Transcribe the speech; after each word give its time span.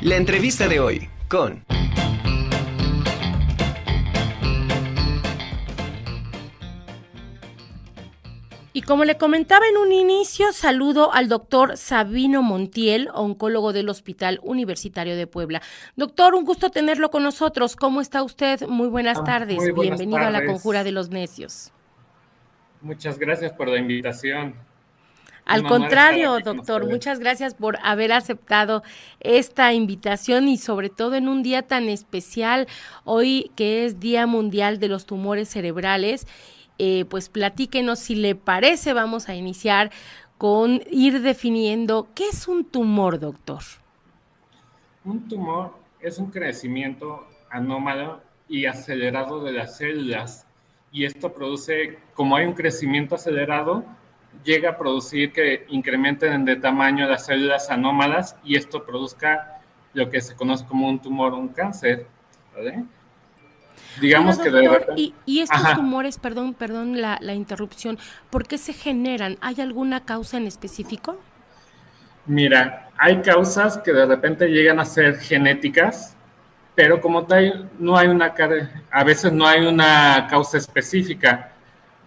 La 0.00 0.14
entrevista 0.14 0.68
de 0.68 0.78
hoy 0.78 1.08
con... 1.28 1.64
Y 8.72 8.82
como 8.82 9.04
le 9.04 9.16
comentaba 9.16 9.66
en 9.66 9.76
un 9.76 9.90
inicio, 9.90 10.52
saludo 10.52 11.12
al 11.12 11.28
doctor 11.28 11.76
Sabino 11.76 12.42
Montiel, 12.42 13.08
oncólogo 13.12 13.72
del 13.72 13.88
Hospital 13.88 14.38
Universitario 14.44 15.16
de 15.16 15.26
Puebla. 15.26 15.62
Doctor, 15.96 16.36
un 16.36 16.44
gusto 16.44 16.70
tenerlo 16.70 17.10
con 17.10 17.24
nosotros. 17.24 17.74
¿Cómo 17.74 18.00
está 18.00 18.22
usted? 18.22 18.68
Muy 18.68 18.86
buenas 18.86 19.18
ah, 19.18 19.24
tardes. 19.24 19.58
Bienvenido 19.74 20.18
a 20.18 20.30
la 20.30 20.44
Conjura 20.44 20.84
de 20.84 20.92
los 20.92 21.10
Necios. 21.10 21.72
Muchas 22.80 23.18
gracias 23.18 23.50
por 23.52 23.66
la 23.66 23.78
invitación. 23.78 24.54
Al 25.48 25.64
contrario, 25.64 26.40
doctor, 26.40 26.86
muchas 26.86 27.18
gracias 27.20 27.54
por 27.54 27.78
haber 27.82 28.12
aceptado 28.12 28.82
esta 29.20 29.72
invitación 29.72 30.46
y 30.46 30.58
sobre 30.58 30.90
todo 30.90 31.14
en 31.14 31.26
un 31.26 31.42
día 31.42 31.62
tan 31.62 31.88
especial, 31.88 32.68
hoy 33.04 33.50
que 33.56 33.86
es 33.86 33.98
Día 33.98 34.26
Mundial 34.26 34.78
de 34.78 34.88
los 34.88 35.06
Tumores 35.06 35.48
Cerebrales. 35.48 36.26
Eh, 36.76 37.06
pues 37.08 37.30
platíquenos 37.30 37.98
si 37.98 38.14
le 38.14 38.34
parece, 38.34 38.92
vamos 38.92 39.30
a 39.30 39.34
iniciar 39.34 39.90
con 40.36 40.82
ir 40.90 41.22
definiendo 41.22 42.08
qué 42.14 42.28
es 42.28 42.46
un 42.46 42.66
tumor, 42.66 43.18
doctor. 43.18 43.62
Un 45.06 45.28
tumor 45.28 45.72
es 45.98 46.18
un 46.18 46.30
crecimiento 46.30 47.26
anómalo 47.48 48.20
y 48.50 48.66
acelerado 48.66 49.42
de 49.42 49.52
las 49.52 49.78
células 49.78 50.46
y 50.92 51.06
esto 51.06 51.32
produce, 51.32 51.98
como 52.12 52.36
hay 52.36 52.44
un 52.44 52.52
crecimiento 52.52 53.14
acelerado, 53.14 53.84
llega 54.44 54.70
a 54.70 54.78
producir 54.78 55.32
que 55.32 55.66
incrementen 55.68 56.44
de 56.44 56.56
tamaño 56.56 57.06
las 57.06 57.26
células 57.26 57.70
anómalas 57.70 58.36
y 58.44 58.56
esto 58.56 58.84
produzca 58.84 59.60
lo 59.94 60.08
que 60.10 60.20
se 60.20 60.34
conoce 60.36 60.64
como 60.66 60.88
un 60.88 61.00
tumor 61.00 61.34
un 61.34 61.48
cáncer. 61.48 62.06
Digamos 64.00 64.38
que 64.38 64.50
de 64.50 64.80
y, 64.96 65.14
y, 65.26 65.40
estos 65.40 65.74
tumores, 65.74 66.18
perdón, 66.18 66.54
perdón 66.54 67.00
la, 67.00 67.18
la, 67.20 67.34
interrupción, 67.34 67.98
¿por 68.30 68.46
qué 68.46 68.58
se 68.58 68.72
generan? 68.72 69.38
¿Hay 69.40 69.60
alguna 69.60 70.04
causa 70.04 70.36
en 70.36 70.46
específico? 70.46 71.18
Mira, 72.26 72.90
hay 72.98 73.22
causas 73.22 73.78
que 73.78 73.92
de 73.92 74.06
repente 74.06 74.48
llegan 74.48 74.78
a 74.78 74.84
ser 74.84 75.18
genéticas, 75.18 76.16
pero 76.74 77.00
como 77.00 77.26
tal 77.26 77.70
no 77.78 77.96
hay 77.96 78.08
una 78.08 78.34
a 78.90 79.04
veces 79.04 79.32
no 79.32 79.46
hay 79.46 79.66
una 79.66 80.26
causa 80.28 80.58
específica 80.58 81.52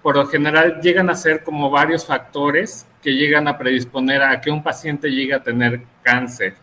por 0.02 0.16
lo 0.16 0.28
general 0.28 0.82
llegan 0.82 1.10
a 1.10 1.16
ser 1.16 1.44
como 1.44 1.70
varios 1.70 2.06
factores 2.06 2.88
que 3.02 3.12
llegan 3.12 3.48
a 3.48 3.58
predisponer 3.58 4.22
a 4.22 4.42
que 4.42 4.52
un 4.52 4.64
paciente 4.64 5.10
llegue 5.10 5.34
a 5.34 5.44
tener 5.44 5.84
cáncer 6.02 6.56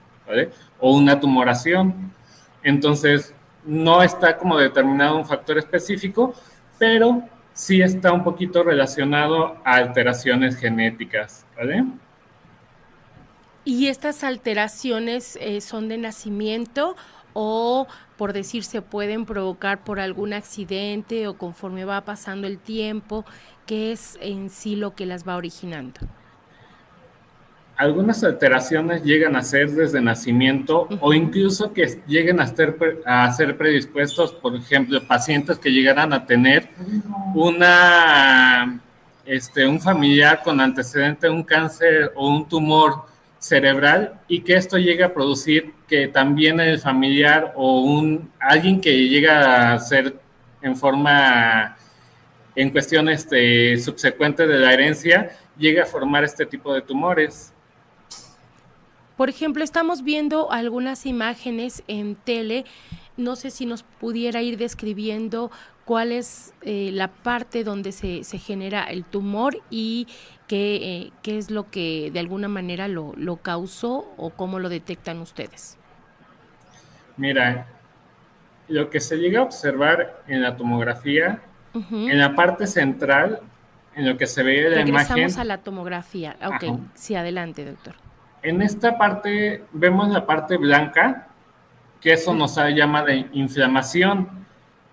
o 0.78 0.96
una 0.96 1.18
tumoración. 1.18 2.12
Entonces, 2.62 3.34
no 3.64 4.02
está 4.02 4.36
como 4.36 4.58
determinado 4.58 5.16
un 5.16 5.26
factor 5.26 5.58
específico, 5.58 6.34
pero 6.78 7.22
sí 7.52 7.82
está 7.82 8.12
un 8.12 8.24
poquito 8.24 8.62
relacionado 8.62 9.56
a 9.64 9.74
alteraciones 9.74 10.56
genéticas. 10.56 11.44
¿Y 13.64 13.88
estas 13.88 14.24
alteraciones 14.24 15.36
eh, 15.40 15.60
son 15.60 15.88
de 15.88 15.98
nacimiento 15.98 16.96
o 17.40 17.86
por 18.16 18.32
decir 18.32 18.64
se 18.64 18.82
pueden 18.82 19.24
provocar 19.24 19.84
por 19.84 20.00
algún 20.00 20.32
accidente 20.32 21.28
o 21.28 21.38
conforme 21.38 21.84
va 21.84 22.00
pasando 22.00 22.48
el 22.48 22.58
tiempo, 22.58 23.24
¿qué 23.64 23.92
es 23.92 24.18
en 24.20 24.50
sí 24.50 24.74
lo 24.74 24.96
que 24.96 25.06
las 25.06 25.26
va 25.26 25.36
originando? 25.36 26.00
Algunas 27.76 28.24
alteraciones 28.24 29.04
llegan 29.04 29.36
a 29.36 29.42
ser 29.42 29.70
desde 29.70 30.00
nacimiento 30.00 30.88
o 31.00 31.14
incluso 31.14 31.72
que 31.72 32.02
lleguen 32.08 32.40
a 32.40 32.46
ser, 32.48 32.76
a 33.06 33.32
ser 33.32 33.56
predispuestos, 33.56 34.32
por 34.32 34.56
ejemplo, 34.56 35.00
pacientes 35.06 35.60
que 35.60 35.70
llegaran 35.70 36.12
a 36.12 36.26
tener 36.26 36.70
una, 37.36 38.80
este, 39.24 39.64
un 39.64 39.80
familiar 39.80 40.42
con 40.42 40.60
antecedente 40.60 41.28
de 41.28 41.32
un 41.32 41.44
cáncer 41.44 42.10
o 42.16 42.28
un 42.28 42.48
tumor 42.48 43.06
cerebral 43.38 44.20
y 44.26 44.40
que 44.40 44.54
esto 44.54 44.78
llegue 44.78 45.04
a 45.04 45.14
producir 45.14 45.72
que 45.86 46.08
también 46.08 46.60
el 46.60 46.78
familiar 46.78 47.52
o 47.56 47.80
un 47.82 48.30
alguien 48.40 48.80
que 48.80 49.08
llega 49.08 49.72
a 49.72 49.78
ser 49.78 50.18
en 50.60 50.76
forma 50.76 51.76
en 52.54 52.70
cuestiones 52.70 53.20
este, 53.20 53.78
subsecuente 53.78 54.46
de 54.46 54.58
la 54.58 54.72
herencia 54.72 55.30
llegue 55.56 55.80
a 55.80 55.86
formar 55.86 56.24
este 56.24 56.44
tipo 56.44 56.74
de 56.74 56.82
tumores. 56.82 57.52
Por 59.16 59.28
ejemplo, 59.28 59.64
estamos 59.64 60.02
viendo 60.02 60.50
algunas 60.50 61.06
imágenes 61.06 61.82
en 61.88 62.16
tele. 62.16 62.64
No 63.16 63.34
sé 63.34 63.50
si 63.50 63.66
nos 63.66 63.82
pudiera 63.82 64.42
ir 64.42 64.56
describiendo 64.58 65.50
cuál 65.88 66.12
es 66.12 66.52
eh, 66.60 66.90
la 66.92 67.08
parte 67.08 67.64
donde 67.64 67.92
se, 67.92 68.22
se, 68.22 68.36
genera 68.36 68.84
el 68.84 69.06
tumor 69.06 69.56
y 69.70 70.06
qué, 70.46 70.76
eh, 70.76 71.12
qué, 71.22 71.38
es 71.38 71.50
lo 71.50 71.70
que 71.70 72.10
de 72.12 72.20
alguna 72.20 72.46
manera 72.46 72.88
lo, 72.88 73.14
lo, 73.16 73.38
causó 73.38 74.12
o 74.18 74.28
cómo 74.28 74.58
lo 74.58 74.68
detectan 74.68 75.18
ustedes. 75.18 75.78
Mira, 77.16 77.68
lo 78.68 78.90
que 78.90 79.00
se 79.00 79.16
llega 79.16 79.40
a 79.40 79.44
observar 79.44 80.24
en 80.28 80.42
la 80.42 80.58
tomografía, 80.58 81.40
en 81.90 82.18
la 82.18 82.34
parte 82.34 82.66
central, 82.66 83.40
en 83.96 84.06
lo 84.06 84.18
que 84.18 84.26
se 84.26 84.42
ve 84.42 84.66
en 84.66 84.72
la 84.72 84.82
Regresamos 84.82 85.38
a 85.38 85.44
la 85.44 85.56
tomografía. 85.56 86.36
Ok, 86.44 86.80
sí, 86.92 87.14
adelante, 87.14 87.64
doctor. 87.64 87.94
En 88.42 88.60
esta 88.60 88.98
parte 88.98 89.64
vemos 89.72 90.10
la 90.10 90.26
parte 90.26 90.58
blanca, 90.58 91.28
que 92.02 92.12
eso 92.12 92.34
nos 92.34 92.56
llama 92.56 93.04
de 93.04 93.26
inflamación 93.32 94.46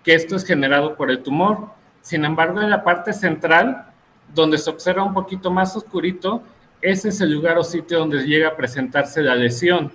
que 0.06 0.14
esto 0.14 0.36
es 0.36 0.44
generado 0.44 0.94
por 0.94 1.10
el 1.10 1.20
tumor. 1.20 1.66
Sin 2.00 2.24
embargo, 2.24 2.62
en 2.62 2.70
la 2.70 2.84
parte 2.84 3.12
central, 3.12 3.86
donde 4.32 4.56
se 4.56 4.70
observa 4.70 5.02
un 5.02 5.12
poquito 5.12 5.50
más 5.50 5.76
oscurito, 5.76 6.44
ese 6.80 7.08
es 7.08 7.20
el 7.20 7.32
lugar 7.32 7.58
o 7.58 7.64
sitio 7.64 7.98
donde 7.98 8.24
llega 8.24 8.50
a 8.50 8.56
presentarse 8.56 9.20
la 9.20 9.34
lesión. 9.34 9.90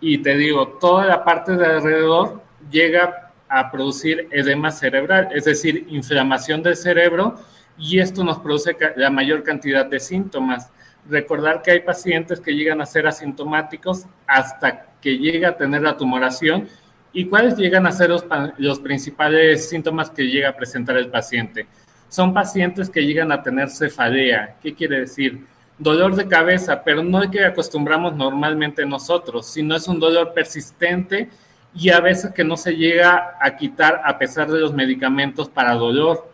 Y 0.00 0.18
te 0.18 0.38
digo, 0.38 0.78
toda 0.80 1.04
la 1.04 1.22
parte 1.22 1.54
de 1.54 1.66
alrededor 1.66 2.40
llega 2.70 3.30
a 3.46 3.70
producir 3.70 4.26
edema 4.30 4.70
cerebral, 4.70 5.28
es 5.34 5.44
decir, 5.44 5.86
inflamación 5.90 6.62
del 6.62 6.74
cerebro, 6.74 7.38
y 7.76 7.98
esto 7.98 8.24
nos 8.24 8.38
produce 8.38 8.74
la 8.96 9.10
mayor 9.10 9.42
cantidad 9.42 9.84
de 9.84 10.00
síntomas. 10.00 10.70
Recordar 11.10 11.60
que 11.60 11.72
hay 11.72 11.80
pacientes 11.80 12.40
que 12.40 12.54
llegan 12.54 12.80
a 12.80 12.86
ser 12.86 13.06
asintomáticos 13.06 14.06
hasta 14.26 14.86
que 15.02 15.18
llega 15.18 15.50
a 15.50 15.56
tener 15.58 15.82
la 15.82 15.98
tumoración 15.98 16.68
¿Y 17.16 17.24
cuáles 17.24 17.56
llegan 17.56 17.86
a 17.86 17.92
ser 17.92 18.10
los, 18.58 18.78
principales 18.80 19.70
síntomas 19.70 20.10
que 20.10 20.24
llega 20.24 20.50
a 20.50 20.52
presentar 20.54 20.98
el 20.98 21.08
paciente? 21.08 21.66
Son 22.10 22.34
pacientes 22.34 22.90
que 22.90 23.06
llegan 23.06 23.32
a 23.32 23.42
tener 23.42 23.70
cefalea. 23.70 24.56
¿Qué 24.62 24.74
quiere 24.74 25.00
decir? 25.00 25.46
Dolor 25.78 26.14
de 26.14 26.28
cabeza, 26.28 26.84
pero 26.84 27.02
no 27.02 27.22
el 27.22 27.30
que 27.30 27.42
acostumbramos 27.42 28.14
normalmente 28.14 28.84
nosotros, 28.84 29.46
sino 29.46 29.74
es 29.74 29.88
un 29.88 29.98
dolor 29.98 30.34
persistente 30.34 31.30
y 31.74 31.88
a 31.88 32.00
veces 32.00 32.32
que 32.34 32.44
no 32.44 32.58
se 32.58 32.76
llega 32.76 33.38
a 33.40 33.56
quitar 33.56 34.02
a 34.04 34.18
pesar 34.18 34.50
de 34.50 34.60
los 34.60 34.74
medicamentos 34.74 35.48
para 35.48 35.72
dolor. 35.72 36.30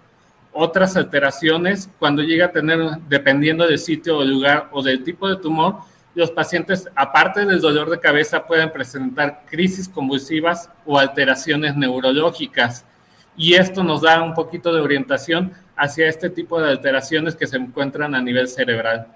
Otras 0.53 0.97
alteraciones, 0.97 1.89
cuando 2.01 2.23
llega 2.23 2.47
a 2.47 2.51
tener, 2.51 2.81
dependiendo 3.09 3.69
del 3.69 3.79
sitio 3.79 4.19
o 4.19 4.25
lugar 4.25 4.69
o 4.73 4.83
del 4.83 5.05
tipo 5.05 5.29
de 5.29 5.37
tumor, 5.37 5.77
los 6.15 6.31
pacientes, 6.31 6.89
aparte 6.95 7.47
del 7.47 7.61
dolor 7.61 7.89
de 7.91 8.01
cabeza, 8.01 8.47
pueden 8.47 8.71
presentar 8.71 9.45
crisis 9.49 9.89
convulsivas 9.89 10.71
o 10.85 10.99
alteraciones 10.99 11.77
neurológicas. 11.77 12.85
Y 13.37 13.55
esto 13.55 13.83
nos 13.83 14.03
da 14.03 14.23
un 14.23 14.35
poquito 14.35 14.75
de 14.75 14.81
orientación 14.81 15.53
hacia 15.77 16.09
este 16.09 16.29
tipo 16.29 16.61
de 16.61 16.71
alteraciones 16.71 17.35
que 17.35 17.47
se 17.47 17.57
encuentran 17.57 18.15
a 18.15 18.21
nivel 18.21 18.47
cerebral. 18.47 19.07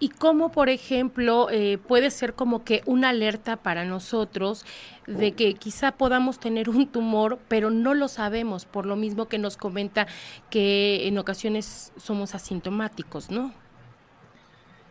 Y 0.00 0.08
cómo, 0.08 0.50
por 0.50 0.68
ejemplo, 0.68 1.48
eh, 1.50 1.78
puede 1.78 2.10
ser 2.10 2.34
como 2.34 2.64
que 2.64 2.82
una 2.84 3.10
alerta 3.10 3.56
para 3.56 3.84
nosotros 3.84 4.64
de 5.06 5.32
que 5.32 5.54
quizá 5.54 5.92
podamos 5.92 6.40
tener 6.40 6.68
un 6.68 6.88
tumor, 6.88 7.38
pero 7.48 7.70
no 7.70 7.94
lo 7.94 8.08
sabemos, 8.08 8.66
por 8.66 8.86
lo 8.86 8.96
mismo 8.96 9.26
que 9.26 9.38
nos 9.38 9.56
comenta 9.56 10.06
que 10.50 11.06
en 11.06 11.16
ocasiones 11.18 11.92
somos 11.96 12.34
asintomáticos, 12.34 13.30
¿no? 13.30 13.52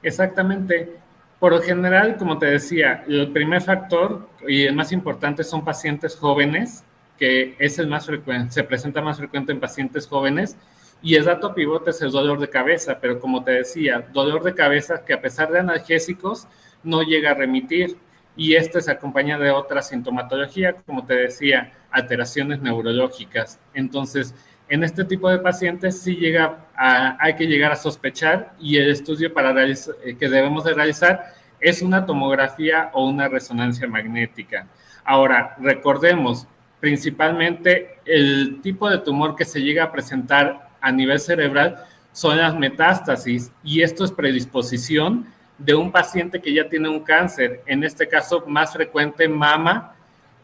Exactamente. 0.03 0.97
Por 1.39 1.53
lo 1.53 1.61
general, 1.61 2.15
como 2.17 2.37
te 2.37 2.45
decía, 2.45 3.03
el 3.07 3.31
primer 3.31 3.61
factor 3.61 4.29
y 4.47 4.63
el 4.63 4.75
más 4.75 4.91
importante 4.91 5.43
son 5.43 5.65
pacientes 5.65 6.15
jóvenes, 6.15 6.83
que 7.17 7.55
es 7.59 7.79
el 7.79 7.87
más 7.87 8.05
frecuente, 8.05 8.53
se 8.53 8.63
presenta 8.63 9.01
más 9.01 9.17
frecuente 9.17 9.51
en 9.51 9.59
pacientes 9.59 10.07
jóvenes, 10.07 10.57
y 11.01 11.15
el 11.15 11.25
dato 11.25 11.53
pivote 11.53 11.89
es 11.89 12.01
el 12.01 12.11
dolor 12.11 12.39
de 12.39 12.49
cabeza, 12.49 12.97
pero 13.01 13.19
como 13.19 13.43
te 13.43 13.51
decía, 13.51 14.07
dolor 14.13 14.41
de 14.43 14.55
cabeza 14.55 15.03
que 15.03 15.13
a 15.13 15.21
pesar 15.21 15.51
de 15.51 15.59
analgésicos 15.59 16.47
no 16.81 17.03
llega 17.03 17.31
a 17.31 17.33
remitir, 17.33 17.97
y 18.35 18.55
este 18.55 18.81
se 18.81 18.91
acompaña 18.91 19.37
de 19.37 19.51
otra 19.51 19.81
sintomatología, 19.81 20.73
como 20.85 21.05
te 21.05 21.15
decía, 21.15 21.73
alteraciones 21.91 22.61
neurológicas. 22.61 23.59
Entonces, 23.73 24.33
en 24.73 24.83
este 24.83 25.05
tipo 25.05 25.29
de 25.29 25.37
pacientes 25.37 26.01
sí 26.01 26.15
llega 26.15 26.65
a, 26.75 27.15
hay 27.23 27.35
que 27.35 27.45
llegar 27.45 27.71
a 27.71 27.75
sospechar 27.75 28.55
y 28.59 28.77
el 28.77 28.89
estudio 28.89 29.31
para 29.31 29.53
eh, 29.63 29.75
que 30.17 30.27
debemos 30.27 30.63
de 30.63 30.73
realizar 30.73 31.31
es 31.59 31.83
una 31.83 32.07
tomografía 32.07 32.89
o 32.93 33.05
una 33.05 33.27
resonancia 33.27 33.87
magnética. 33.87 34.65
Ahora, 35.05 35.55
recordemos, 35.59 36.47
principalmente 36.79 37.99
el 38.03 38.61
tipo 38.63 38.89
de 38.89 38.97
tumor 38.97 39.35
que 39.35 39.45
se 39.45 39.61
llega 39.61 39.83
a 39.83 39.91
presentar 39.91 40.69
a 40.81 40.91
nivel 40.91 41.19
cerebral 41.19 41.85
son 42.11 42.39
las 42.39 42.55
metástasis 42.57 43.51
y 43.63 43.83
esto 43.83 44.03
es 44.03 44.11
predisposición 44.11 45.27
de 45.59 45.75
un 45.75 45.91
paciente 45.91 46.41
que 46.41 46.51
ya 46.51 46.67
tiene 46.67 46.89
un 46.89 47.01
cáncer, 47.01 47.61
en 47.67 47.83
este 47.83 48.07
caso 48.07 48.43
más 48.47 48.73
frecuente 48.73 49.27
mama, 49.27 49.93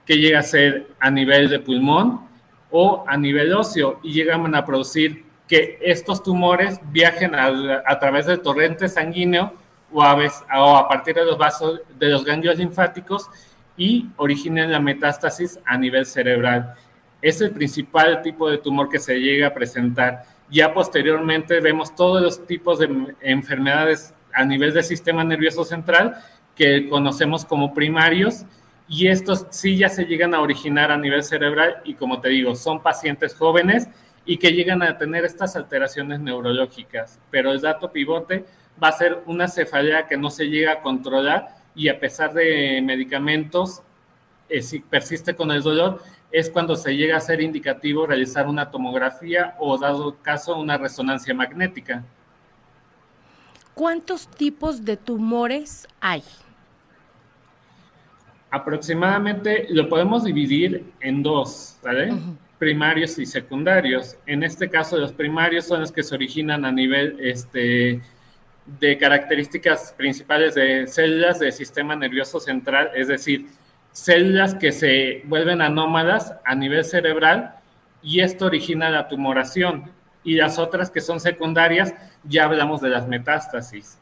que 0.05 0.19
llega 0.19 0.37
a 0.37 0.43
ser 0.43 0.85
a 0.99 1.09
nivel 1.09 1.49
de 1.49 1.57
pulmón 1.57 2.28
o 2.71 3.03
a 3.07 3.17
nivel 3.17 3.53
óseo 3.53 3.99
y 4.03 4.13
llegan 4.13 4.53
a 4.55 4.65
producir 4.65 5.25
que 5.47 5.79
estos 5.81 6.21
tumores 6.21 6.79
viajen 6.91 7.33
a, 7.33 7.99
través 7.99 8.27
del 8.27 8.41
torrente 8.41 8.87
sanguíneo 8.87 9.53
o 9.91 10.03
a, 10.03 10.13
veces, 10.13 10.43
o 10.55 10.77
a 10.77 10.87
partir 10.87 11.15
de 11.15 11.25
los 11.25 11.37
vasos 11.37 11.81
de 11.97 12.09
los 12.09 12.23
ganglios 12.23 12.57
linfáticos 12.57 13.29
y 13.75 14.09
originen 14.17 14.71
la 14.71 14.79
metástasis 14.79 15.59
a 15.65 15.77
nivel 15.77 16.05
cerebral. 16.05 16.75
Es 17.21 17.41
el 17.41 17.51
principal 17.51 18.21
tipo 18.21 18.49
de 18.49 18.59
tumor 18.59 18.89
que 18.89 18.99
se 18.99 19.19
llega 19.19 19.47
a 19.47 19.53
presentar. 19.53 20.23
Ya 20.51 20.73
posteriormente 20.73 21.59
vemos 21.61 21.95
todos 21.95 22.21
los 22.21 22.45
tipos 22.45 22.77
de 22.77 23.15
enfermedades 23.21 24.13
a 24.33 24.45
nivel 24.45 24.73
del 24.73 24.83
sistema 24.83 25.23
nervioso 25.23 25.63
central 25.63 26.17
que 26.55 26.87
conocemos 26.89 27.45
como 27.45 27.73
primarios 27.73 28.45
y 28.89 29.07
estos 29.07 29.45
sí 29.51 29.77
ya 29.77 29.87
se 29.87 30.05
llegan 30.05 30.33
a 30.33 30.41
originar 30.41 30.91
a 30.91 30.97
nivel 30.97 31.23
cerebral 31.23 31.81
y 31.85 31.93
como 31.93 32.19
te 32.19 32.29
digo, 32.29 32.55
son 32.55 32.81
pacientes 32.81 33.35
jóvenes 33.35 33.87
y 34.25 34.37
que 34.37 34.51
llegan 34.51 34.81
a 34.81 34.97
tener 34.97 35.25
estas 35.25 35.55
alteraciones 35.55 36.19
neurológicas, 36.19 37.19
pero 37.29 37.51
el 37.51 37.61
dato 37.61 37.91
pivote 37.91 38.45
va 38.81 38.87
a 38.89 38.93
ser 38.93 39.21
una 39.27 39.47
cefalea 39.47 40.07
que 40.07 40.17
no 40.17 40.31
se 40.31 40.45
llega 40.45 40.73
a 40.73 40.81
controlar 40.81 41.55
y 41.75 41.87
a 41.87 41.99
pesar 41.99 42.33
de 42.33 42.81
medicamentos, 42.83 43.83
eh, 44.49 44.61
si 44.63 44.79
persiste 44.79 45.35
con 45.35 45.51
el 45.51 45.61
dolor, 45.61 46.01
es 46.31 46.49
cuando 46.49 46.75
se 46.75 46.95
llega 46.95 47.15
a 47.17 47.21
ser 47.21 47.41
indicativo 47.41 48.07
realizar 48.07 48.47
una 48.47 48.71
tomografía 48.71 49.55
o, 49.59 49.77
dado 49.77 50.17
caso, 50.21 50.57
una 50.57 50.77
resonancia 50.77 51.33
magnética. 51.33 52.03
¿Cuántos 53.75 54.27
tipos 54.27 54.83
de 54.83 54.97
tumores 54.97 55.87
hay? 56.01 56.23
Aproximadamente 58.51 59.67
lo 59.69 59.87
podemos 59.87 60.23
dividir 60.23 60.85
en 61.01 61.21
dos, 61.21 61.77
¿vale? 61.83 62.13
Primarios 62.57 63.17
y 63.19 63.25
secundarios. 63.25 64.17
En 64.25 64.43
este 64.43 64.69
caso, 64.69 64.97
los 64.97 65.13
primarios 65.13 65.65
son 65.65 65.81
los 65.81 65.91
que 65.91 66.03
se 66.03 66.15
originan 66.15 66.65
a 66.65 66.71
nivel 66.71 67.17
este, 67.19 68.01
de 68.79 68.97
características 68.97 69.93
principales 69.95 70.55
de 70.55 70.87
células 70.87 71.39
del 71.39 71.53
sistema 71.53 71.95
nervioso 71.95 72.39
central, 72.39 72.91
es 72.95 73.07
decir, 73.07 73.47
células 73.91 74.55
que 74.55 74.71
se 74.71 75.21
vuelven 75.25 75.61
anómalas 75.61 76.33
a 76.45 76.55
nivel 76.55 76.83
cerebral 76.83 77.55
y 78.01 78.21
esto 78.21 78.45
origina 78.45 78.89
la 78.89 79.07
tumoración. 79.07 79.91
Y 80.23 80.35
las 80.35 80.59
otras 80.59 80.91
que 80.91 81.01
son 81.01 81.19
secundarias, 81.19 81.93
ya 82.23 82.45
hablamos 82.45 82.81
de 82.81 82.89
las 82.89 83.07
metástasis. 83.07 83.99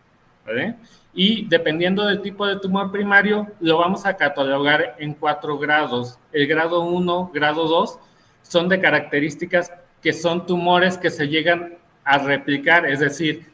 Y 1.14 1.48
dependiendo 1.48 2.06
del 2.06 2.22
tipo 2.22 2.46
de 2.46 2.58
tumor 2.58 2.92
primario, 2.92 3.48
lo 3.60 3.78
vamos 3.80 4.06
a 4.06 4.16
catalogar 4.16 4.96
en 5.00 5.14
cuatro 5.14 5.58
grados. 5.58 6.20
El 6.32 6.48
grado 6.48 6.82
1, 6.82 7.32
grado 7.34 7.68
2 7.68 8.00
son 8.44 8.70
de 8.70 8.80
características 8.80 9.72
que 10.02 10.14
son 10.14 10.46
tumores 10.46 10.98
que 10.98 11.10
se 11.10 11.28
llegan 11.28 11.78
a 12.04 12.18
replicar, 12.20 12.86
es 12.86 13.00
decir, 13.00 13.46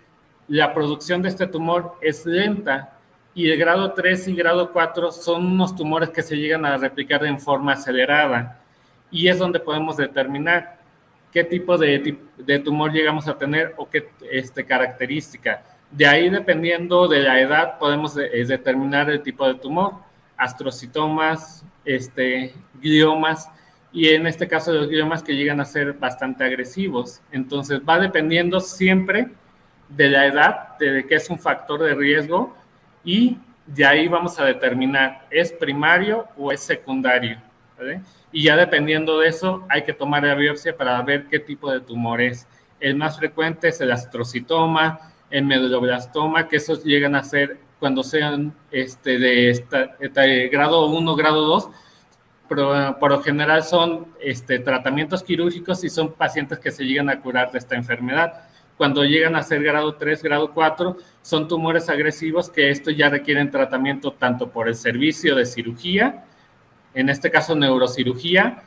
la 0.48 0.74
producción 0.74 1.22
de 1.22 1.30
este 1.30 1.48
tumor 1.48 1.96
es 2.02 2.26
lenta 2.26 2.98
y 3.34 3.50
el 3.50 3.58
grado 3.58 3.94
3 3.94 4.28
y 4.28 4.36
grado 4.36 4.72
4 4.72 5.12
son 5.12 5.46
unos 5.46 5.76
tumores 5.76 6.10
que 6.10 6.22
se 6.22 6.38
llegan 6.38 6.66
a 6.66 6.78
replicar 6.78 7.26
en 7.26 7.40
forma 7.40 7.74
acelerada 7.74 8.60
y 9.10 9.28
es 9.28 9.40
donde 9.40 9.60
podemos 9.60 9.98
determinar 9.98 10.78
qué 11.32 11.44
tipo 11.44 11.78
de, 11.78 12.18
de 12.38 12.60
tumor 12.60 12.92
llegamos 12.92 13.28
a 13.28 13.38
tener 13.38 13.74
o 13.78 13.90
qué 13.90 14.10
este, 14.32 14.66
característica. 14.66 15.64
De 15.94 16.08
ahí, 16.08 16.28
dependiendo 16.30 17.08
de 17.08 17.20
la 17.20 17.40
edad, 17.40 17.78
podemos 17.78 18.16
determinar 18.16 19.12
el 19.12 19.22
tipo 19.22 19.48
de 19.48 19.54
tumor, 19.54 19.94
astrocitomas, 20.36 21.64
este, 21.86 22.56
gliomas, 22.82 23.48
y 23.92 24.10
en 24.10 24.26
este 24.26 24.48
caso 24.48 24.74
los 24.74 24.88
gliomas 24.88 25.22
que 25.22 25.36
llegan 25.36 25.62
a 25.62 25.66
ser 25.66 25.94
bastante 25.94 26.44
agresivos. 26.44 27.22
Entonces, 27.32 27.80
va 27.88 28.00
dependiendo 28.00 28.60
siempre 28.60 29.30
de 29.88 30.10
la 30.10 30.26
edad, 30.26 30.78
de 30.80 31.06
que 31.06 31.14
es 31.14 31.30
un 31.30 31.38
factor 31.38 31.84
de 31.84 31.94
riesgo 31.94 32.56
y 33.06 33.38
de 33.68 33.86
ahí 33.86 34.08
vamos 34.08 34.40
a 34.40 34.46
determinar 34.46 35.28
es 35.30 35.54
primario 35.54 36.28
o 36.36 36.52
es 36.52 36.62
secundario. 36.62 37.38
Y 38.32 38.44
ya 38.44 38.56
dependiendo 38.56 39.20
de 39.20 39.28
eso, 39.28 39.64
hay 39.70 39.84
que 39.84 39.94
tomar 39.94 40.24
la 40.24 40.34
biopsia 40.34 40.76
para 40.76 41.00
ver 41.04 41.28
qué 41.28 41.38
tipo 41.38 41.72
de 41.72 41.82
tumor 41.82 42.20
es. 42.20 42.48
El 42.80 42.96
más 42.96 43.18
frecuente 43.18 43.68
es 43.68 43.80
el 43.80 43.92
astrocitoma, 43.92 45.13
el 45.34 45.46
meduloblastoma, 45.46 46.48
que 46.48 46.58
esos 46.58 46.84
llegan 46.84 47.16
a 47.16 47.24
ser 47.24 47.58
cuando 47.80 48.04
sean 48.04 48.54
este, 48.72 49.18
de, 49.18 49.50
esta, 49.50 49.98
grado 50.52 50.86
1, 50.86 51.16
grado 51.16 51.46
2, 51.46 51.70
pero 52.48 52.98
por 53.00 53.12
lo 53.12 53.22
general 53.22 53.64
son 53.64 54.14
este, 54.22 54.60
tratamientos 54.60 55.24
quirúrgicos 55.24 55.84
y 55.84 55.90
son 55.90 56.14
pacientes 56.14 56.60
que 56.60 56.72
se 56.72 56.86
llegan 56.86 57.10
a 57.10 57.20
curar 57.20 57.52
de 57.52 57.58
esta 57.58 57.76
enfermedad 57.76 58.48
cuando 58.78 59.04
llegan 59.04 59.36
a 59.36 59.44
ser 59.44 59.64
grado 59.64 59.96
3, 59.96 60.24
grado 60.24 60.52
4, 60.52 60.98
son 61.22 61.48
tumores 61.48 61.90
agresivos 61.90 62.50
que 62.50 62.70
esto 62.70 62.92
ya 62.92 63.10
requieren 63.10 63.52
tratamiento 63.52 64.14
tanto 64.14 64.50
por 64.50 64.68
el 64.68 64.76
servicio 64.76 65.36
de 65.36 65.46
cirugía, 65.46 66.26
en 66.94 67.10
este 67.10 67.30
caso 67.30 67.56
neurocirugía, 67.56 68.64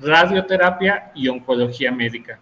radioterapia 0.00 1.10
y 1.14 1.28
oncología 1.28 1.90
médica. 1.90 2.38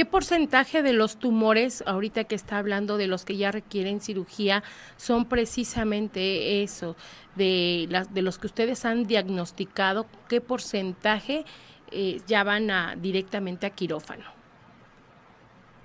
¿Qué 0.00 0.06
porcentaje 0.06 0.82
de 0.82 0.94
los 0.94 1.18
tumores, 1.18 1.84
ahorita 1.86 2.24
que 2.24 2.34
está 2.34 2.56
hablando 2.56 2.96
de 2.96 3.06
los 3.06 3.26
que 3.26 3.36
ya 3.36 3.52
requieren 3.52 4.00
cirugía, 4.00 4.62
son 4.96 5.26
precisamente 5.26 6.62
eso, 6.62 6.96
de, 7.36 7.86
las, 7.90 8.14
de 8.14 8.22
los 8.22 8.38
que 8.38 8.46
ustedes 8.46 8.86
han 8.86 9.04
diagnosticado? 9.04 10.06
¿Qué 10.26 10.40
porcentaje 10.40 11.44
eh, 11.90 12.22
ya 12.26 12.44
van 12.44 12.70
a, 12.70 12.96
directamente 12.96 13.66
a 13.66 13.70
quirófano? 13.74 14.24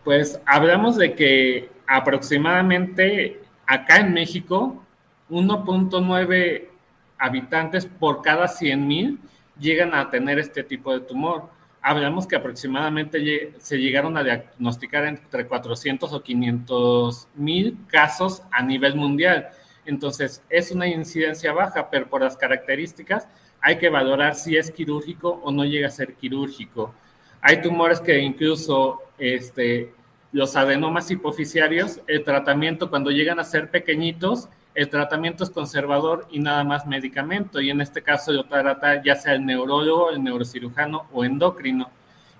Pues 0.06 0.40
hablamos 0.46 0.96
de 0.96 1.14
que 1.14 1.70
aproximadamente 1.86 3.42
acá 3.68 3.98
en 3.98 4.14
México 4.14 4.82
1.9 5.30 6.70
habitantes 7.18 7.86
por 7.86 8.22
cada 8.22 8.48
100 8.48 8.88
mil 8.88 9.20
llegan 9.60 9.94
a 9.94 10.10
tener 10.10 10.40
este 10.40 10.64
tipo 10.64 10.94
de 10.94 11.02
tumor. 11.02 11.50
Hablamos 11.88 12.26
que 12.26 12.36
aproximadamente 12.36 13.54
se 13.60 13.78
llegaron 13.78 14.18
a 14.18 14.24
diagnosticar 14.24 15.06
entre 15.06 15.46
400 15.46 16.12
o 16.14 16.24
500 16.24 17.28
mil 17.36 17.78
casos 17.86 18.42
a 18.52 18.64
nivel 18.64 18.96
mundial. 18.96 19.50
Entonces, 19.86 20.42
es 20.50 20.72
una 20.72 20.88
incidencia 20.88 21.54
baja, 21.54 21.92
pero 21.92 22.10
por 22.10 22.24
las 22.24 22.38
características 22.38 23.28
hay 23.62 23.78
que 23.78 23.90
valorar 23.90 24.34
si 24.34 24.58
es 24.58 24.72
quirúrgico 24.72 25.40
o 25.44 25.52
no 25.52 25.64
llega 25.64 25.86
a 25.86 25.92
ser 25.92 26.16
quirúrgico. 26.16 26.92
Hay 27.40 27.62
tumores 27.62 28.00
que 28.00 28.18
incluso 28.18 29.04
este, 29.20 29.94
los 30.32 30.56
adenomas 30.56 31.12
hipoficiarios, 31.12 32.02
el 32.08 32.24
tratamiento 32.24 32.90
cuando 32.90 33.12
llegan 33.12 33.40
a 33.40 33.44
ser 33.44 33.70
pequeñitos, 33.70 34.50
el 34.76 34.90
tratamiento 34.90 35.44
es 35.46 35.50
conservador 35.50 36.28
y 36.30 36.40
nada 36.40 36.64
más 36.64 36.86
medicamento. 36.86 37.62
Y 37.62 37.70
en 37.70 37.82
este 37.82 38.04
caso 38.04 38.34
yo 38.34 38.44
trata 38.44 39.02
ya 39.02 39.16
sea 39.16 39.34
el 39.34 39.46
neurólogo, 39.46 40.12
el 40.12 40.22
neurocirujano 40.22 41.08
o 41.14 41.24
endocrino. 41.24 41.90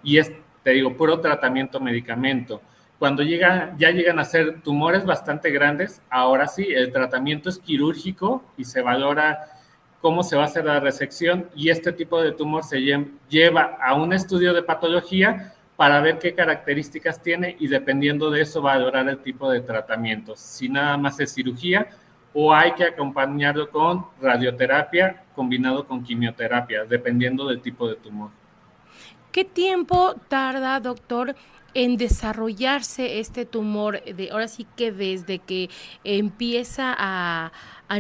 Y 0.04 0.18
es, 0.18 0.32
te 0.62 0.72
digo, 0.72 0.96
puro 0.96 1.20
tratamiento 1.22 1.80
medicamento. 1.80 2.62
Cuando 3.00 3.24
llega, 3.24 3.74
ya 3.78 3.92
llegan 3.92 4.20
a 4.20 4.26
ser 4.26 4.62
tumores 4.62 5.06
bastante 5.06 5.50
grandes, 5.50 6.02
ahora 6.10 6.48
sí, 6.48 6.68
el 6.74 6.92
tratamiento 6.92 7.50
es 7.50 7.58
quirúrgico 7.58 8.44
y 8.58 8.66
se 8.66 8.82
valora 8.82 9.52
cómo 10.02 10.22
se 10.24 10.36
va 10.36 10.44
a 10.44 10.46
hacer 10.46 10.66
la 10.66 10.80
resección 10.80 11.50
y 11.56 11.70
este 11.70 11.92
tipo 11.92 12.22
de 12.22 12.32
tumor 12.32 12.64
se 12.64 12.80
lleva 13.28 13.78
a 13.82 13.96
un 13.96 14.14
estudio 14.14 14.54
de 14.54 14.62
patología 14.62 15.54
para 15.76 16.00
ver 16.00 16.20
qué 16.20 16.34
características 16.34 17.22
tiene 17.22 17.56
y 17.60 17.68
dependiendo 17.68 18.30
de 18.30 18.42
eso 18.42 18.62
valorar 18.62 19.10
el 19.10 19.18
tipo 19.20 19.50
de 19.50 19.62
tratamiento. 19.62 20.36
Si 20.36 20.70
nada 20.70 20.96
más 20.98 21.20
es 21.20 21.34
cirugía 21.34 21.90
o 22.38 22.54
hay 22.54 22.74
que 22.74 22.84
acompañarlo 22.84 23.70
con 23.70 24.06
radioterapia 24.22 25.24
combinado 25.34 25.88
con 25.88 26.04
quimioterapia, 26.04 26.84
dependiendo 26.84 27.48
del 27.48 27.62
tipo 27.62 27.88
de 27.88 27.96
tumor. 27.96 28.30
¿Qué 29.32 29.46
tiempo 29.46 30.16
tarda, 30.28 30.80
doctor, 30.82 31.36
en 31.74 31.96
desarrollarse 31.96 33.20
este 33.20 33.46
tumor? 33.46 34.04
De, 34.04 34.32
ahora 34.32 34.50
sí 34.50 34.68
que 34.76 34.92
desde 34.92 35.40
que 35.40 35.70
empieza 36.04 36.94
a, 36.98 37.52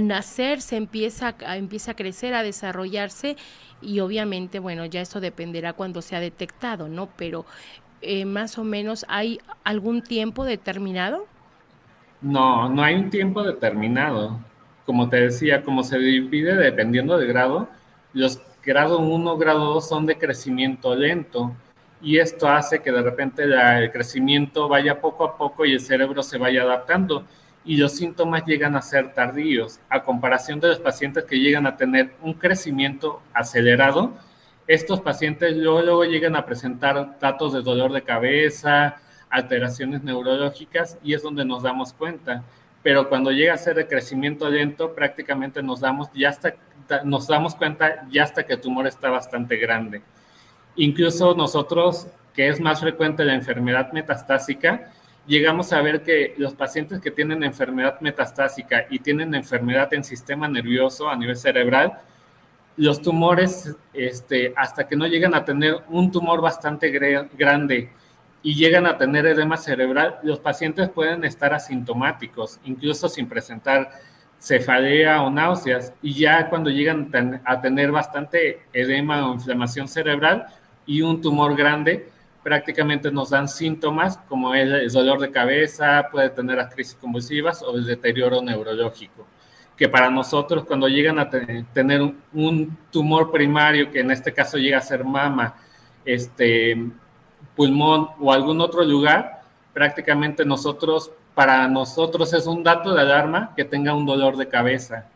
nacer, 0.01 0.61
se 0.61 0.75
empieza 0.75 1.35
a, 1.45 1.55
empieza 1.55 1.91
a 1.91 1.95
crecer, 1.95 2.33
a 2.33 2.43
desarrollarse 2.43 3.37
y 3.81 4.01
obviamente, 4.01 4.59
bueno, 4.59 4.85
ya 4.85 4.99
eso 4.99 5.21
dependerá 5.21 5.71
cuando 5.71 6.01
sea 6.01 6.19
detectado, 6.19 6.89
¿no? 6.89 7.07
Pero 7.15 7.45
eh, 8.01 8.25
más 8.25 8.57
o 8.57 8.65
menos, 8.65 9.05
¿hay 9.07 9.39
algún 9.63 10.01
tiempo 10.01 10.43
determinado? 10.43 11.25
No, 12.25 12.67
no 12.69 12.81
hay 12.81 12.95
un 12.95 13.11
tiempo 13.11 13.43
determinado. 13.43 14.39
Como 14.83 15.09
te 15.09 15.17
decía, 15.17 15.61
como 15.61 15.83
se 15.83 15.99
divide 15.99 16.55
dependiendo 16.55 17.19
del 17.19 17.27
grado, 17.27 17.69
los 18.13 18.41
grado 18.63 18.97
1, 18.97 19.37
grado 19.37 19.75
2 19.75 19.87
son 19.87 20.07
de 20.07 20.17
crecimiento 20.17 20.95
lento 20.95 21.55
y 22.01 22.17
esto 22.17 22.49
hace 22.49 22.79
que 22.81 22.91
de 22.91 23.03
repente 23.03 23.43
el 23.43 23.91
crecimiento 23.91 24.67
vaya 24.67 24.99
poco 25.01 25.23
a 25.23 25.37
poco 25.37 25.65
y 25.65 25.73
el 25.73 25.79
cerebro 25.79 26.23
se 26.23 26.39
vaya 26.39 26.63
adaptando 26.63 27.25
y 27.63 27.77
los 27.77 27.91
síntomas 27.91 28.43
llegan 28.43 28.75
a 28.75 28.81
ser 28.81 29.13
tardíos. 29.13 29.79
A 29.87 30.01
comparación 30.01 30.59
de 30.59 30.69
los 30.69 30.79
pacientes 30.79 31.25
que 31.25 31.39
llegan 31.39 31.67
a 31.67 31.77
tener 31.77 32.15
un 32.23 32.33
crecimiento 32.33 33.21
acelerado, 33.35 34.13
estos 34.65 34.99
pacientes 34.99 35.55
luego, 35.55 35.83
luego 35.83 36.05
llegan 36.05 36.35
a 36.35 36.43
presentar 36.47 37.19
datos 37.19 37.53
de 37.53 37.61
dolor 37.61 37.93
de 37.93 38.01
cabeza, 38.01 38.95
alteraciones 39.35 40.01
neurológicas 40.01 40.97
y 41.03 41.13
es 41.13 41.21
donde 41.21 41.43
nos 41.43 41.63
damos 41.63 41.93
cuenta. 41.93 42.43
Pero 42.81 43.09
cuando 43.09 43.31
llega 43.31 43.53
a 43.53 43.57
ser 43.57 43.75
de 43.75 43.87
crecimiento 43.87 44.49
lento, 44.49 44.93
prácticamente 44.93 45.61
nos 45.61 45.81
damos, 45.81 46.09
ya 46.13 46.29
hasta, 46.29 46.55
nos 47.03 47.27
damos 47.27 47.55
cuenta 47.55 48.07
ya 48.09 48.23
hasta 48.23 48.45
que 48.45 48.53
el 48.53 48.61
tumor 48.61 48.87
está 48.87 49.09
bastante 49.09 49.57
grande. 49.57 50.01
Incluso 50.75 51.35
nosotros, 51.35 52.07
que 52.33 52.47
es 52.47 52.59
más 52.59 52.79
frecuente 52.79 53.25
la 53.25 53.33
enfermedad 53.33 53.91
metastásica, 53.91 54.91
llegamos 55.27 55.73
a 55.73 55.81
ver 55.81 56.03
que 56.03 56.35
los 56.37 56.53
pacientes 56.53 57.01
que 57.01 57.11
tienen 57.11 57.43
enfermedad 57.43 57.99
metastásica 58.01 58.85
y 58.89 58.99
tienen 58.99 59.35
enfermedad 59.35 59.93
en 59.93 60.03
sistema 60.03 60.47
nervioso 60.47 61.09
a 61.09 61.15
nivel 61.15 61.35
cerebral, 61.35 61.99
los 62.77 63.01
tumores, 63.01 63.75
este, 63.93 64.53
hasta 64.55 64.87
que 64.87 64.95
no 64.95 65.07
llegan 65.07 65.33
a 65.33 65.43
tener 65.43 65.77
un 65.89 66.11
tumor 66.11 66.41
bastante 66.41 66.89
grande 66.89 67.89
y 68.45 68.53
llegan 68.53 68.85
a 68.85 68.95
tener 68.95 69.25
edema 69.25 69.57
cerebral, 69.57 70.19
los 70.21 70.37
pacientes 70.37 70.87
pueden 70.89 71.23
estar 71.23 71.51
asintomáticos, 71.51 72.59
incluso 72.63 73.09
sin 73.09 73.27
presentar 73.27 73.89
cefalea 74.39 75.23
o 75.23 75.31
náuseas, 75.31 75.91
y 75.99 76.13
ya 76.13 76.47
cuando 76.47 76.69
llegan 76.69 77.09
a 77.43 77.59
tener 77.59 77.91
bastante 77.91 78.61
edema 78.71 79.27
o 79.27 79.33
inflamación 79.33 79.87
cerebral 79.87 80.45
y 80.85 81.01
un 81.01 81.23
tumor 81.23 81.55
grande, 81.55 82.07
prácticamente 82.43 83.11
nos 83.11 83.31
dan 83.31 83.47
síntomas 83.47 84.17
como 84.29 84.53
el, 84.53 84.91
dolor 84.91 85.19
de 85.19 85.31
cabeza, 85.31 86.07
puede 86.11 86.29
tener 86.29 86.57
las 86.57 86.71
crisis 86.71 86.93
convulsivas 87.01 87.63
o 87.63 87.75
el 87.75 87.83
deterioro 87.83 88.43
neurológico, 88.43 89.25
que 89.75 89.89
para 89.89 90.11
nosotros 90.11 90.65
cuando 90.65 90.87
llegan 90.87 91.17
a 91.17 91.31
tener 91.31 92.13
un, 92.31 92.77
tumor 92.91 93.31
primario, 93.31 93.89
que 93.89 94.01
en 94.01 94.11
este 94.11 94.31
caso 94.31 94.59
llega 94.59 94.77
a 94.77 94.81
ser 94.81 95.03
mama, 95.03 95.55
este, 96.05 96.91
pulmón 97.55 98.09
o 98.19 98.31
algún 98.31 98.61
otro 98.61 98.83
lugar, 98.83 99.41
prácticamente 99.73 100.45
nosotros, 100.45 101.11
para 101.33 101.67
nosotros 101.67 102.33
es 102.33 102.47
un 102.47 102.63
dato 102.63 102.93
de 102.93 103.01
alarma 103.01 103.53
que 103.55 103.65
tenga 103.65 103.93
un 103.93 104.05
dolor 104.05 104.37
de 104.37 104.47
cabeza, 104.47 105.07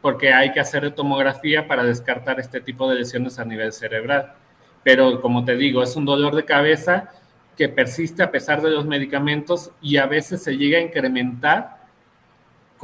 porque 0.00 0.32
hay 0.32 0.52
que 0.52 0.60
hacer 0.60 0.90
tomografía 0.92 1.66
para 1.66 1.82
descartar 1.84 2.38
este 2.38 2.60
tipo 2.60 2.88
de 2.88 2.96
lesiones 2.96 3.38
a 3.38 3.44
nivel 3.44 3.72
cerebral. 3.72 4.34
Pero 4.82 5.20
como 5.20 5.44
te 5.44 5.56
digo, 5.56 5.82
es 5.82 5.96
un 5.96 6.04
dolor 6.04 6.36
de 6.36 6.44
cabeza 6.44 7.10
que 7.56 7.68
persiste 7.68 8.22
a 8.22 8.30
pesar 8.30 8.60
de 8.60 8.70
los 8.70 8.84
medicamentos 8.84 9.70
y 9.80 9.96
a 9.96 10.06
veces 10.06 10.42
se 10.42 10.56
llega 10.56 10.78
a 10.78 10.82
incrementar 10.82 11.73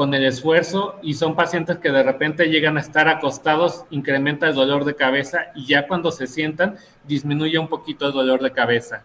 con 0.00 0.14
el 0.14 0.24
esfuerzo 0.24 0.98
y 1.02 1.12
son 1.12 1.36
pacientes 1.36 1.76
que 1.76 1.90
de 1.90 2.02
repente 2.02 2.46
llegan 2.46 2.78
a 2.78 2.80
estar 2.80 3.06
acostados, 3.06 3.84
incrementa 3.90 4.48
el 4.48 4.54
dolor 4.54 4.86
de 4.86 4.96
cabeza 4.96 5.48
y 5.54 5.66
ya 5.66 5.86
cuando 5.86 6.10
se 6.10 6.26
sientan 6.26 6.76
disminuye 7.04 7.58
un 7.58 7.68
poquito 7.68 8.06
el 8.06 8.14
dolor 8.14 8.40
de 8.40 8.50
cabeza. 8.50 9.02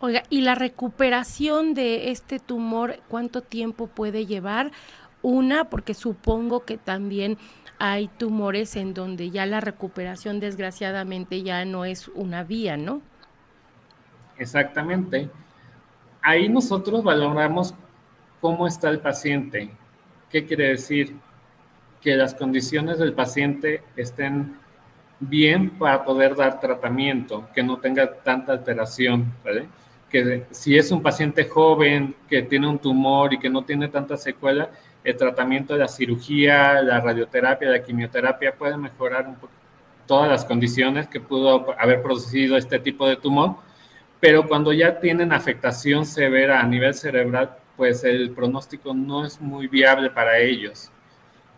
Oiga, 0.00 0.24
¿y 0.30 0.40
la 0.40 0.56
recuperación 0.56 1.74
de 1.74 2.10
este 2.10 2.40
tumor 2.40 2.96
cuánto 3.06 3.40
tiempo 3.40 3.86
puede 3.86 4.26
llevar? 4.26 4.72
Una, 5.22 5.66
porque 5.66 5.94
supongo 5.94 6.64
que 6.64 6.76
también 6.76 7.38
hay 7.78 8.08
tumores 8.08 8.74
en 8.74 8.94
donde 8.94 9.30
ya 9.30 9.46
la 9.46 9.60
recuperación 9.60 10.40
desgraciadamente 10.40 11.44
ya 11.44 11.64
no 11.64 11.84
es 11.84 12.08
una 12.16 12.42
vía, 12.42 12.76
¿no? 12.76 13.00
Exactamente. 14.38 15.30
Ahí 16.20 16.48
nosotros 16.48 17.04
valoramos 17.04 17.76
cómo 18.40 18.66
está 18.66 18.88
el 18.88 19.00
paciente. 19.00 19.70
¿Qué 20.30 20.44
quiere 20.46 20.68
decir? 20.68 21.16
Que 22.00 22.16
las 22.16 22.34
condiciones 22.34 22.98
del 22.98 23.12
paciente 23.12 23.82
estén 23.96 24.56
bien 25.20 25.70
para 25.70 26.04
poder 26.04 26.34
dar 26.34 26.60
tratamiento, 26.60 27.48
que 27.54 27.62
no 27.62 27.78
tenga 27.78 28.10
tanta 28.10 28.52
alteración, 28.52 29.32
¿vale? 29.44 29.68
Que 30.08 30.46
si 30.50 30.76
es 30.76 30.90
un 30.90 31.02
paciente 31.02 31.44
joven 31.44 32.14
que 32.28 32.42
tiene 32.42 32.66
un 32.66 32.78
tumor 32.78 33.34
y 33.34 33.38
que 33.38 33.50
no 33.50 33.64
tiene 33.64 33.88
tanta 33.88 34.16
secuela, 34.16 34.70
el 35.04 35.16
tratamiento 35.16 35.74
de 35.74 35.80
la 35.80 35.88
cirugía, 35.88 36.82
la 36.82 37.00
radioterapia, 37.00 37.70
la 37.70 37.82
quimioterapia 37.82 38.54
puede 38.54 38.76
mejorar 38.76 39.28
un 39.28 39.34
poco 39.34 39.52
todas 40.06 40.28
las 40.28 40.44
condiciones 40.44 41.06
que 41.06 41.20
pudo 41.20 41.72
haber 41.78 42.02
producido 42.02 42.56
este 42.56 42.80
tipo 42.80 43.06
de 43.06 43.16
tumor, 43.16 43.56
pero 44.18 44.48
cuando 44.48 44.72
ya 44.72 44.98
tienen 44.98 45.32
afectación 45.32 46.04
severa 46.04 46.60
a 46.60 46.66
nivel 46.66 46.94
cerebral, 46.94 47.56
pues 47.80 48.04
el 48.04 48.32
pronóstico 48.32 48.92
no 48.92 49.24
es 49.24 49.40
muy 49.40 49.66
viable 49.66 50.10
para 50.10 50.38
ellos. 50.38 50.90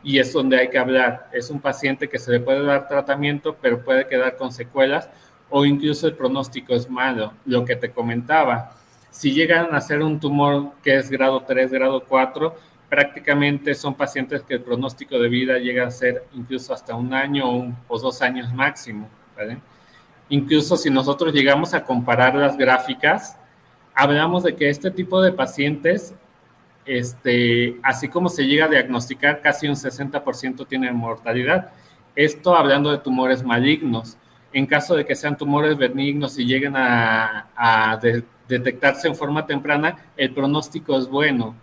Y 0.04 0.20
es 0.20 0.32
donde 0.32 0.56
hay 0.56 0.70
que 0.70 0.78
hablar. 0.78 1.28
Es 1.32 1.50
un 1.50 1.60
paciente 1.60 2.08
que 2.08 2.16
se 2.16 2.30
le 2.30 2.38
puede 2.38 2.62
dar 2.62 2.86
tratamiento, 2.86 3.56
pero 3.60 3.82
puede 3.82 4.06
quedar 4.06 4.36
con 4.36 4.52
secuelas 4.52 5.10
o 5.50 5.64
incluso 5.64 6.06
el 6.06 6.14
pronóstico 6.14 6.74
es 6.74 6.88
malo. 6.88 7.32
Lo 7.44 7.64
que 7.64 7.74
te 7.74 7.90
comentaba, 7.90 8.70
si 9.10 9.32
llegan 9.32 9.74
a 9.74 9.80
ser 9.80 10.00
un 10.00 10.20
tumor 10.20 10.74
que 10.80 10.94
es 10.94 11.10
grado 11.10 11.42
3, 11.42 11.72
grado 11.72 12.04
4, 12.04 12.54
prácticamente 12.88 13.74
son 13.74 13.94
pacientes 13.94 14.42
que 14.42 14.54
el 14.54 14.60
pronóstico 14.60 15.18
de 15.18 15.28
vida 15.28 15.58
llega 15.58 15.88
a 15.88 15.90
ser 15.90 16.24
incluso 16.34 16.72
hasta 16.72 16.94
un 16.94 17.12
año 17.12 17.74
o, 17.88 17.98
dos 17.98 18.22
años 18.22 18.54
máximo. 18.54 19.10
Incluso 20.28 20.76
si 20.76 20.88
nosotros 20.88 21.34
llegamos 21.34 21.74
a 21.74 21.82
comparar 21.82 22.36
las 22.36 22.56
gráficas, 22.56 23.40
hablamos 23.94 24.42
de 24.44 24.54
que 24.54 24.68
este 24.68 24.90
tipo 24.90 25.20
de 25.20 25.32
pacientes, 25.32 26.14
este, 26.84 27.78
así 27.82 28.08
como 28.08 28.28
se 28.28 28.46
llega 28.46 28.66
a 28.66 28.68
diagnosticar, 28.68 29.40
casi 29.40 29.68
un 29.68 29.74
60% 29.74 30.66
tienen 30.66 30.96
mortalidad. 30.96 31.70
Esto 32.14 32.56
hablando 32.56 32.90
de 32.90 32.98
tumores 32.98 33.42
malignos. 33.42 34.16
En 34.52 34.66
caso 34.66 34.94
de 34.94 35.06
que 35.06 35.14
sean 35.14 35.36
tumores 35.36 35.76
benignos 35.78 36.38
y 36.38 36.44
lleguen 36.44 36.74
a, 36.76 37.98
detectarse 38.48 39.08
en 39.08 39.14
forma 39.14 39.46
temprana, 39.46 39.96
el 40.16 40.34
pronóstico 40.34 40.98
es 40.98 41.08
bueno 41.08 41.54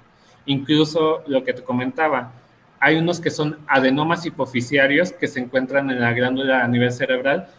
Incluso 0.46 1.22
lo 1.28 1.44
que 1.44 1.54
te 1.54 1.62
comentaba, 1.62 2.32
hay 2.80 2.98
unos 2.98 3.20
que 3.20 3.30
son 3.30 3.60
adenomas 3.68 4.26
hipoficiarios 4.26 5.12
que 5.12 5.28
se 5.28 5.40
encuentran 5.40 5.92
en 5.92 6.00
la 6.00 6.14
glándula 6.14 6.64
a 6.64 6.68
nivel 6.68 6.92
cerebral 6.92 7.50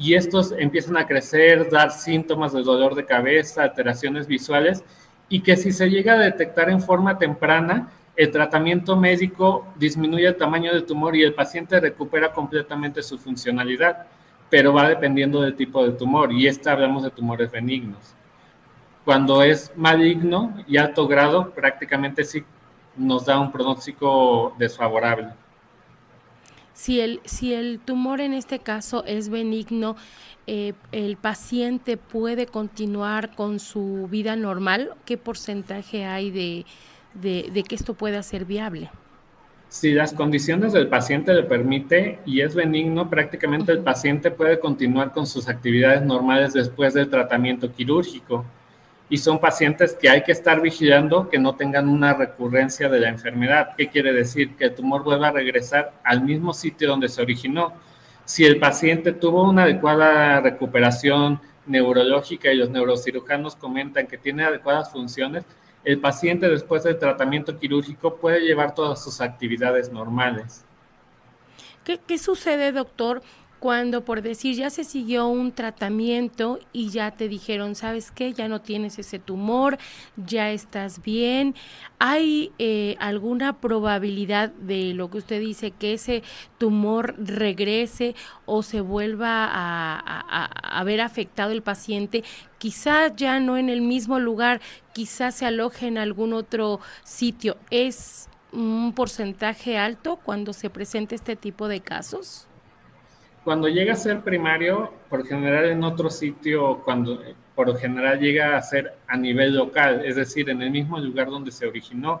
y 0.00 0.14
estos 0.14 0.52
empiezan 0.56 0.96
a 0.96 1.06
crecer, 1.06 1.68
dar 1.68 1.90
síntomas 1.90 2.54
de 2.54 2.62
dolor 2.62 2.94
de 2.94 3.04
cabeza, 3.04 3.62
alteraciones 3.62 4.26
visuales 4.26 4.82
y 5.28 5.40
que 5.40 5.58
si 5.58 5.72
se 5.72 5.90
llega 5.90 6.14
a 6.14 6.18
detectar 6.18 6.70
en 6.70 6.80
forma 6.80 7.18
temprana, 7.18 7.90
el 8.16 8.30
tratamiento 8.30 8.96
médico 8.96 9.66
disminuye 9.76 10.26
el 10.26 10.36
tamaño 10.36 10.72
del 10.72 10.86
tumor 10.86 11.14
y 11.14 11.22
el 11.22 11.34
paciente 11.34 11.78
recupera 11.78 12.32
completamente 12.32 13.02
su 13.02 13.18
funcionalidad, 13.18 14.06
pero 14.48 14.72
va 14.72 14.88
dependiendo 14.88 15.42
del 15.42 15.54
tipo 15.54 15.84
de 15.84 15.92
tumor 15.92 16.32
y 16.32 16.46
esta 16.46 16.72
hablamos 16.72 17.02
de 17.02 17.10
tumores 17.10 17.50
benignos. 17.50 18.14
Cuando 19.04 19.42
es 19.42 19.70
maligno 19.76 20.64
y 20.66 20.78
alto 20.78 21.06
grado, 21.06 21.50
prácticamente 21.50 22.24
sí 22.24 22.42
nos 22.96 23.26
da 23.26 23.38
un 23.38 23.52
pronóstico 23.52 24.54
desfavorable. 24.58 25.28
Si 26.80 26.98
el, 26.98 27.20
si 27.26 27.52
el 27.52 27.78
tumor 27.78 28.22
en 28.22 28.32
este 28.32 28.58
caso 28.58 29.04
es 29.04 29.28
benigno, 29.28 29.96
eh, 30.46 30.72
¿el 30.92 31.18
paciente 31.18 31.98
puede 31.98 32.46
continuar 32.46 33.34
con 33.34 33.58
su 33.58 34.08
vida 34.10 34.34
normal? 34.34 34.92
¿Qué 35.04 35.18
porcentaje 35.18 36.06
hay 36.06 36.30
de, 36.30 36.64
de, 37.12 37.62
que 37.64 37.74
esto 37.74 37.92
pueda 37.92 38.22
ser 38.22 38.46
viable? 38.46 38.88
Si 39.68 39.92
las 39.92 40.14
condiciones 40.14 40.72
del 40.72 40.88
paciente 40.88 41.34
le 41.34 41.42
permite 41.42 42.20
y 42.24 42.40
es 42.40 42.54
benigno, 42.54 43.10
prácticamente 43.10 43.72
el 43.72 43.80
paciente 43.80 44.30
puede 44.30 44.58
continuar 44.58 45.12
con 45.12 45.26
sus 45.26 45.50
actividades 45.50 46.00
normales 46.00 46.54
después 46.54 46.94
del 46.94 47.10
tratamiento 47.10 47.70
quirúrgico 47.70 48.46
y 49.10 49.18
son 49.18 49.40
pacientes 49.40 49.94
que 49.94 50.08
hay 50.08 50.22
que 50.22 50.30
estar 50.30 50.62
vigilando 50.62 51.28
que 51.28 51.38
no 51.38 51.56
tengan 51.56 51.88
una 51.88 52.14
recurrencia 52.14 52.88
de 52.88 53.00
la 53.00 53.08
enfermedad. 53.08 53.74
¿Qué 53.76 53.88
quiere 53.88 54.12
decir? 54.12 54.54
Que 54.56 54.66
el 54.66 54.74
tumor 54.76 55.02
vuelva 55.02 55.28
a 55.28 55.32
regresar 55.32 55.94
al 56.04 56.22
mismo 56.22 56.54
sitio 56.54 56.88
donde 56.88 57.08
se 57.08 57.20
originó. 57.20 57.72
Si 58.24 58.44
el 58.44 58.60
paciente 58.60 59.10
tuvo 59.12 59.50
una 59.50 59.64
adecuada 59.64 60.40
recuperación 60.40 61.40
neurológica 61.66 62.52
y 62.52 62.56
los 62.56 62.70
neurocirujanos 62.70 63.56
comentan 63.56 64.06
que 64.06 64.16
tiene 64.16 64.44
adecuadas 64.44 64.92
funciones, 64.92 65.44
el 65.82 65.98
paciente 65.98 66.48
después 66.48 66.84
del 66.84 66.96
tratamiento 66.96 67.58
quirúrgico 67.58 68.16
puede 68.16 68.40
llevar 68.40 68.76
todas 68.76 69.02
sus 69.02 69.20
actividades 69.20 69.90
normales. 69.90 70.64
¿Qué, 71.82 71.98
qué 72.06 72.16
sucede, 72.16 72.70
doctor, 72.70 73.22
cuando 73.60 74.06
por 74.06 74.22
decir 74.22 74.56
ya 74.56 74.70
se 74.70 74.84
siguió 74.84 75.28
un 75.28 75.52
tratamiento 75.52 76.58
y 76.72 76.88
ya 76.88 77.10
te 77.10 77.28
dijeron, 77.28 77.74
¿sabes 77.74 78.10
qué? 78.10 78.32
Ya 78.32 78.48
no 78.48 78.62
tienes 78.62 78.98
ese 78.98 79.18
tumor, 79.18 79.78
ya 80.16 80.50
estás 80.50 81.02
bien. 81.02 81.54
¿Hay 81.98 82.52
eh, 82.58 82.96
alguna 82.98 83.60
probabilidad 83.60 84.48
de 84.50 84.94
lo 84.94 85.10
que 85.10 85.18
usted 85.18 85.40
dice, 85.40 85.72
que 85.72 85.92
ese 85.92 86.22
tumor 86.56 87.14
regrese 87.18 88.14
o 88.46 88.62
se 88.62 88.80
vuelva 88.80 89.46
a, 89.52 90.78
a, 90.78 90.84
ver 90.84 91.02
afectado 91.02 91.52
el 91.52 91.62
paciente? 91.62 92.24
Quizás 92.56 93.12
ya 93.14 93.40
no 93.40 93.58
en 93.58 93.68
el 93.68 93.82
mismo 93.82 94.18
lugar, 94.18 94.62
quizás 94.94 95.34
se 95.34 95.44
aloje 95.44 95.86
en 95.86 95.98
algún 95.98 96.32
otro 96.32 96.80
sitio. 97.04 97.58
¿Es 97.70 98.30
un 98.52 98.94
porcentaje 98.94 99.76
alto 99.76 100.16
cuando 100.16 100.54
se 100.54 100.70
presenta 100.70 101.14
este 101.14 101.36
tipo 101.36 101.68
de 101.68 101.80
casos? 101.80 102.46
Cuando 103.44 103.68
llega 103.68 103.94
a 103.94 103.96
ser 103.96 104.20
primario, 104.20 104.92
por 105.08 105.26
general 105.26 105.64
en 105.66 105.82
otro 105.82 106.10
sitio, 106.10 106.82
cuando 106.84 107.22
por 107.54 107.68
lo 107.68 107.74
general 107.74 108.20
llega 108.20 108.56
a 108.56 108.62
ser 108.62 108.94
a 109.06 109.16
nivel 109.16 109.54
local, 109.54 110.02
es 110.04 110.16
decir, 110.16 110.50
en 110.50 110.60
el 110.60 110.70
mismo 110.70 110.98
lugar 110.98 111.28
donde 111.28 111.50
se 111.50 111.66
originó 111.66 112.20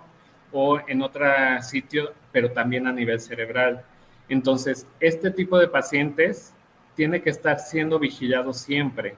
o 0.50 0.80
en 0.88 1.02
otro 1.02 1.26
sitio, 1.62 2.12
pero 2.32 2.52
también 2.52 2.86
a 2.86 2.92
nivel 2.92 3.20
cerebral. 3.20 3.84
Entonces, 4.30 4.86
este 4.98 5.30
tipo 5.30 5.58
de 5.58 5.68
pacientes 5.68 6.54
tiene 6.94 7.20
que 7.20 7.30
estar 7.30 7.58
siendo 7.58 7.98
vigilado 7.98 8.52
siempre. 8.52 9.16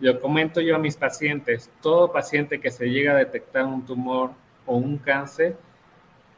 Lo 0.00 0.20
comento 0.20 0.60
yo 0.60 0.74
a 0.74 0.78
mis 0.78 0.96
pacientes, 0.96 1.70
todo 1.80 2.12
paciente 2.12 2.60
que 2.60 2.70
se 2.70 2.86
llega 2.86 3.12
a 3.12 3.16
detectar 3.16 3.64
un 3.64 3.84
tumor 3.84 4.32
o 4.66 4.76
un 4.76 4.98
cáncer, 4.98 5.56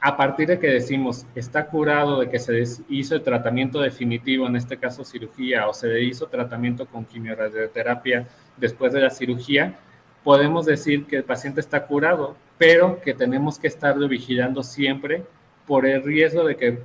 a 0.00 0.16
partir 0.16 0.49
de 0.49 0.59
que 0.59 0.69
decimos 0.69 1.26
está 1.35 1.66
curado 1.66 2.21
de 2.21 2.30
que 2.30 2.38
se 2.38 2.62
hizo 2.88 3.14
el 3.14 3.23
tratamiento 3.23 3.80
definitivo, 3.80 4.47
en 4.47 4.57
este 4.57 4.78
caso 4.78 5.04
cirugía, 5.04 5.69
o 5.69 5.75
se 5.75 6.00
hizo 6.02 6.26
tratamiento 6.26 6.87
con 6.87 7.04
quimioradioterapia 7.04 8.26
después 8.57 8.92
de 8.92 9.00
la 9.00 9.11
cirugía, 9.11 9.78
podemos 10.25 10.64
decir 10.64 11.07
que 11.07 11.16
el 11.16 11.25
paciente 11.25 11.61
está 11.61 11.87
curado, 11.87 12.35
pero 12.57 13.00
que 13.00 13.12
tenemos 13.12 13.59
que 13.59 13.66
estarlo 13.66 14.09
vigilando 14.09 14.62
siempre 14.62 15.25
por 15.66 15.87
el 15.87 16.02
riesgo 16.02 16.45
de 16.45 16.57
que, 16.57 16.78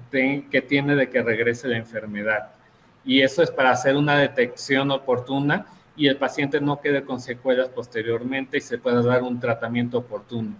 que 0.51 0.61
tiene 0.61 0.95
de 0.95 1.09
que 1.09 1.21
regrese 1.21 1.69
la 1.69 1.77
enfermedad. 1.77 2.51
Y 3.05 3.21
eso 3.21 3.41
es 3.41 3.51
para 3.51 3.71
hacer 3.71 3.95
una 3.95 4.17
detección 4.17 4.91
oportuna 4.91 5.67
y 5.95 6.07
el 6.07 6.17
paciente 6.17 6.59
no 6.59 6.81
quede 6.81 7.03
con 7.03 7.21
secuelas 7.21 7.69
posteriormente 7.69 8.57
y 8.57 8.61
se 8.61 8.77
pueda 8.77 9.01
dar 9.01 9.23
un 9.23 9.39
tratamiento 9.39 9.99
oportuno. 9.99 10.55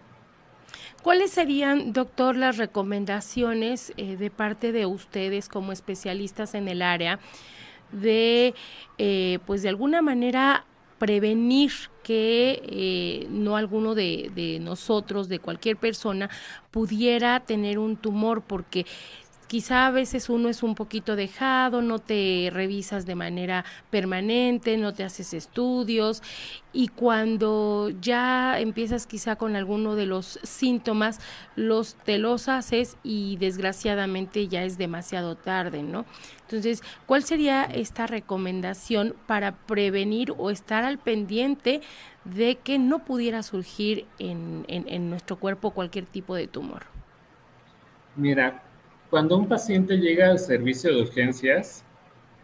¿Cuáles 1.06 1.30
serían, 1.30 1.94
doctor, 1.94 2.36
las 2.36 2.58
recomendaciones 2.58 3.94
eh, 3.96 4.18
de 4.18 4.32
parte 4.32 4.72
de 4.72 4.88
ustedes 4.88 5.50
como 5.50 5.72
especialistas 5.72 6.56
en 6.56 6.68
el 6.68 6.82
área 6.82 7.20
de, 7.92 8.56
eh, 8.98 9.38
pues 9.46 9.62
de 9.62 9.70
alguna 9.70 10.02
manera, 10.02 10.66
prevenir 10.98 11.72
que 12.02 12.60
eh, 12.66 13.28
no 13.30 13.56
alguno 13.56 13.94
de, 13.94 14.32
de, 14.34 14.58
nosotros, 14.60 15.30
de 15.30 15.38
cualquier 15.38 15.78
persona, 15.78 16.32
pudiera 16.72 17.40
tener 17.42 17.78
un 17.78 17.98
tumor, 17.98 18.42
porque 18.42 18.88
Quizá 19.48 19.86
a 19.88 19.92
veces 19.92 20.30
uno 20.30 20.50
es 20.50 20.64
un 20.64 20.74
poquito 20.74 21.16
dejado, 21.16 21.82
no 21.82 22.00
te 22.00 22.50
revisas 22.52 23.06
de 23.06 23.16
manera 23.16 23.64
permanente, 23.92 24.78
no 24.78 24.94
te 24.94 25.04
haces 25.04 25.34
estudios 25.34 26.24
y 26.74 26.88
cuando 26.90 27.90
ya 28.02 28.60
empiezas 28.60 29.06
quizá 29.08 29.36
con 29.36 29.56
alguno 29.56 29.96
de 29.96 30.08
los 30.08 30.40
síntomas, 30.44 31.20
los 31.56 31.96
te 31.96 32.18
los 32.18 32.50
haces 32.50 32.98
y 33.04 33.38
desgraciadamente 33.38 34.48
ya 34.48 34.64
es 34.64 34.78
demasiado 34.78 35.36
tarde, 35.38 35.84
¿no? 35.84 36.06
Entonces, 36.42 36.82
¿cuál 37.06 37.24
sería 37.24 37.64
esta 37.64 38.08
recomendación 38.08 39.16
para 39.28 39.54
prevenir 39.54 40.34
o 40.38 40.50
estar 40.50 40.84
al 40.84 40.98
pendiente 41.00 41.82
de 42.24 42.58
que 42.58 42.80
no 42.80 43.06
pudiera 43.06 43.44
surgir 43.44 44.08
en, 44.20 44.66
en, 44.68 44.88
en 44.90 45.10
nuestro 45.10 45.38
cuerpo 45.38 45.72
cualquier 45.72 46.06
tipo 46.08 46.36
de 46.36 46.48
tumor? 46.48 46.88
Mira, 48.16 48.65
cuando 49.16 49.38
un 49.38 49.48
paciente 49.48 49.96
llega 49.96 50.30
al 50.30 50.40
servicio 50.40 50.94
de 50.94 51.04
urgencias, 51.04 51.86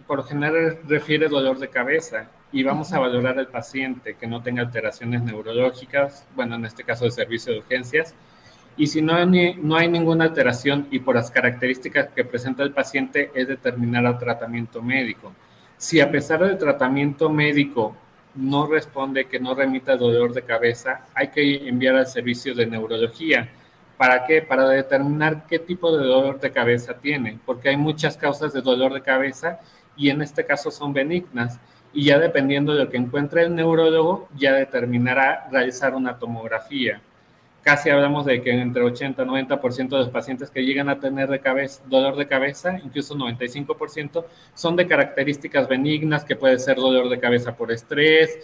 por 0.07 0.19
lo 0.19 0.23
general 0.23 0.79
refiere 0.87 1.27
dolor 1.27 1.59
de 1.59 1.67
cabeza 1.67 2.29
y 2.49 2.63
vamos 2.63 2.93
a 2.93 2.99
valorar 2.99 3.37
al 3.37 3.49
paciente 3.49 4.15
que 4.17 4.25
no 4.25 4.41
tenga 4.41 4.61
alteraciones 4.61 5.21
neurológicas, 5.21 6.25
bueno, 6.33 6.55
en 6.55 6.63
este 6.63 6.85
caso 6.85 7.03
de 7.03 7.11
servicio 7.11 7.51
de 7.51 7.59
urgencias, 7.59 8.15
y 8.77 8.87
si 8.87 9.01
no 9.01 9.15
hay, 9.15 9.55
no 9.61 9.75
hay 9.75 9.89
ninguna 9.89 10.23
alteración 10.23 10.87
y 10.91 10.99
por 10.99 11.15
las 11.15 11.29
características 11.29 12.07
que 12.15 12.23
presenta 12.23 12.63
el 12.63 12.71
paciente 12.71 13.31
es 13.35 13.49
determinar 13.49 14.05
al 14.05 14.17
tratamiento 14.17 14.81
médico. 14.81 15.33
Si 15.75 15.99
a 15.99 16.09
pesar 16.09 16.39
del 16.39 16.57
tratamiento 16.57 17.29
médico 17.29 17.97
no 18.33 18.65
responde, 18.65 19.25
que 19.25 19.41
no 19.41 19.55
remita 19.55 19.97
dolor 19.97 20.33
de 20.33 20.43
cabeza, 20.43 21.05
hay 21.15 21.31
que 21.31 21.67
enviar 21.67 21.97
al 21.97 22.07
servicio 22.07 22.55
de 22.55 22.65
neurología 22.65 23.49
¿Para 24.01 24.25
qué? 24.25 24.41
Para 24.41 24.67
determinar 24.67 25.45
qué 25.45 25.59
tipo 25.59 25.95
de 25.95 26.03
dolor 26.03 26.39
de 26.39 26.51
cabeza 26.51 26.95
tiene, 26.95 27.37
porque 27.45 27.69
hay 27.69 27.77
muchas 27.77 28.17
causas 28.17 28.51
de 28.51 28.59
dolor 28.59 28.95
de 28.95 29.03
cabeza 29.03 29.59
y 29.95 30.09
en 30.09 30.23
este 30.23 30.43
caso 30.43 30.71
son 30.71 30.91
benignas. 30.91 31.59
Y 31.93 32.05
ya 32.05 32.17
dependiendo 32.17 32.73
de 32.73 32.85
lo 32.85 32.89
que 32.89 32.97
encuentre 32.97 33.43
el 33.43 33.53
neurólogo, 33.53 34.27
ya 34.35 34.53
determinará 34.53 35.47
realizar 35.51 35.93
una 35.93 36.17
tomografía. 36.17 36.99
Casi 37.61 37.91
hablamos 37.91 38.25
de 38.25 38.41
que 38.41 38.49
entre 38.49 38.81
80 38.81 39.21
y 39.21 39.25
90% 39.27 39.89
de 39.89 39.97
los 39.99 40.09
pacientes 40.09 40.49
que 40.49 40.65
llegan 40.65 40.89
a 40.89 40.99
tener 40.99 41.27
dolor 41.85 42.15
de 42.15 42.27
cabeza, 42.27 42.79
incluso 42.83 43.13
95%, 43.13 44.25
son 44.55 44.75
de 44.77 44.87
características 44.87 45.67
benignas, 45.67 46.25
que 46.25 46.35
puede 46.35 46.57
ser 46.57 46.77
dolor 46.77 47.07
de 47.07 47.19
cabeza 47.19 47.55
por 47.55 47.71
estrés, 47.71 48.39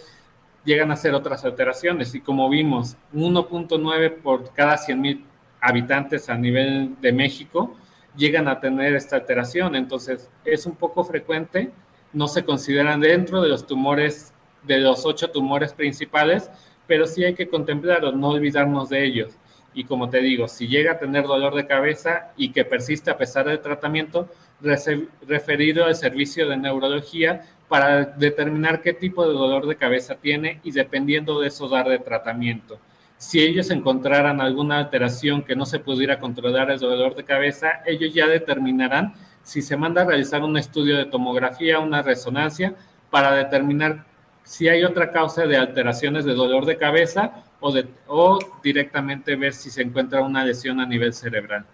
llegan 0.64 0.92
a 0.92 0.96
ser 0.96 1.14
otras 1.14 1.44
alteraciones. 1.44 2.14
Y 2.14 2.20
como 2.20 2.48
vimos, 2.48 2.96
1.9 3.12 4.22
por 4.22 4.52
cada 4.52 4.76
100.000 4.76 5.24
habitantes 5.60 6.28
a 6.28 6.36
nivel 6.36 6.96
de 7.00 7.12
México 7.12 7.76
llegan 8.16 8.48
a 8.48 8.60
tener 8.60 8.94
esta 8.94 9.16
alteración. 9.16 9.76
Entonces, 9.76 10.30
es 10.44 10.66
un 10.66 10.76
poco 10.76 11.04
frecuente, 11.04 11.70
no 12.12 12.28
se 12.28 12.44
consideran 12.44 13.00
dentro 13.00 13.40
de 13.40 13.48
los 13.48 13.66
tumores, 13.66 14.34
de 14.64 14.78
los 14.78 15.06
ocho 15.06 15.30
tumores 15.30 15.72
principales, 15.72 16.50
pero 16.86 17.06
sí 17.06 17.24
hay 17.24 17.34
que 17.34 17.48
contemplarlos, 17.48 18.14
no 18.14 18.30
olvidarnos 18.30 18.88
de 18.88 19.04
ellos. 19.04 19.34
Y 19.74 19.84
como 19.84 20.10
te 20.10 20.18
digo, 20.18 20.48
si 20.48 20.66
llega 20.66 20.92
a 20.92 20.98
tener 20.98 21.24
dolor 21.24 21.54
de 21.54 21.66
cabeza 21.66 22.32
y 22.36 22.50
que 22.50 22.64
persiste 22.64 23.10
a 23.10 23.18
pesar 23.18 23.46
del 23.46 23.60
tratamiento, 23.60 24.28
referido 24.60 25.84
al 25.84 25.94
servicio 25.94 26.48
de 26.48 26.56
neurología 26.56 27.42
para 27.68 28.04
determinar 28.04 28.80
qué 28.80 28.92
tipo 28.92 29.24
de 29.28 29.34
dolor 29.34 29.66
de 29.66 29.76
cabeza 29.76 30.16
tiene 30.16 30.60
y 30.64 30.72
dependiendo 30.72 31.38
de 31.38 31.48
eso 31.48 31.68
dar 31.68 31.88
de 31.88 32.00
tratamiento 32.00 32.80
si 33.18 33.42
ellos 33.42 33.70
encontraran 33.70 34.40
alguna 34.40 34.78
alteración 34.78 35.42
que 35.42 35.56
no 35.56 35.66
se 35.66 35.80
pudiera 35.80 36.20
controlar 36.20 36.70
el 36.70 36.78
dolor 36.78 37.16
de 37.16 37.24
cabeza, 37.24 37.82
ellos 37.84 38.14
ya 38.14 38.28
determinarán 38.28 39.14
si 39.42 39.60
se 39.60 39.76
manda 39.76 40.02
a 40.02 40.04
realizar 40.04 40.42
un 40.42 40.56
estudio 40.56 40.96
de 40.96 41.06
tomografía, 41.06 41.80
una 41.80 42.02
resonancia, 42.02 42.74
para 43.10 43.32
determinar 43.32 44.04
si 44.44 44.68
hay 44.68 44.84
otra 44.84 45.10
causa 45.10 45.46
de 45.46 45.56
alteraciones 45.56 46.24
de 46.24 46.34
dolor 46.34 46.64
de 46.64 46.78
cabeza 46.78 47.44
o, 47.60 47.72
de, 47.72 47.88
o 48.06 48.38
directamente 48.62 49.36
ver 49.36 49.52
si 49.52 49.68
se 49.70 49.82
encuentra 49.82 50.22
una 50.22 50.44
lesión 50.44 50.80
a 50.80 50.86
nivel 50.86 51.12
cerebral. 51.12 51.66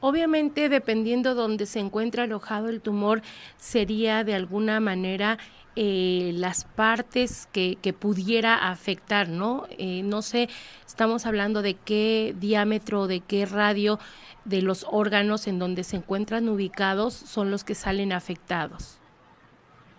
Obviamente, 0.00 0.68
dependiendo 0.68 1.34
donde 1.34 1.64
se 1.64 1.80
encuentra 1.80 2.24
alojado 2.24 2.68
el 2.68 2.82
tumor, 2.82 3.22
sería 3.56 4.24
de 4.24 4.34
alguna 4.34 4.80
manera 4.80 5.38
eh, 5.76 6.32
las 6.34 6.64
partes 6.64 7.48
que, 7.52 7.76
que, 7.82 7.92
pudiera 7.92 8.70
afectar, 8.70 9.28
¿no? 9.28 9.66
Eh, 9.78 10.02
no 10.04 10.22
sé, 10.22 10.48
estamos 10.86 11.26
hablando 11.26 11.62
de 11.62 11.74
qué 11.74 12.34
diámetro, 12.38 13.06
de 13.06 13.20
qué 13.20 13.44
radio 13.46 13.98
de 14.44 14.62
los 14.62 14.86
órganos 14.90 15.46
en 15.46 15.58
donde 15.58 15.84
se 15.84 15.96
encuentran 15.96 16.48
ubicados 16.48 17.14
son 17.14 17.50
los 17.50 17.64
que 17.64 17.74
salen 17.74 18.12
afectados. 18.12 18.98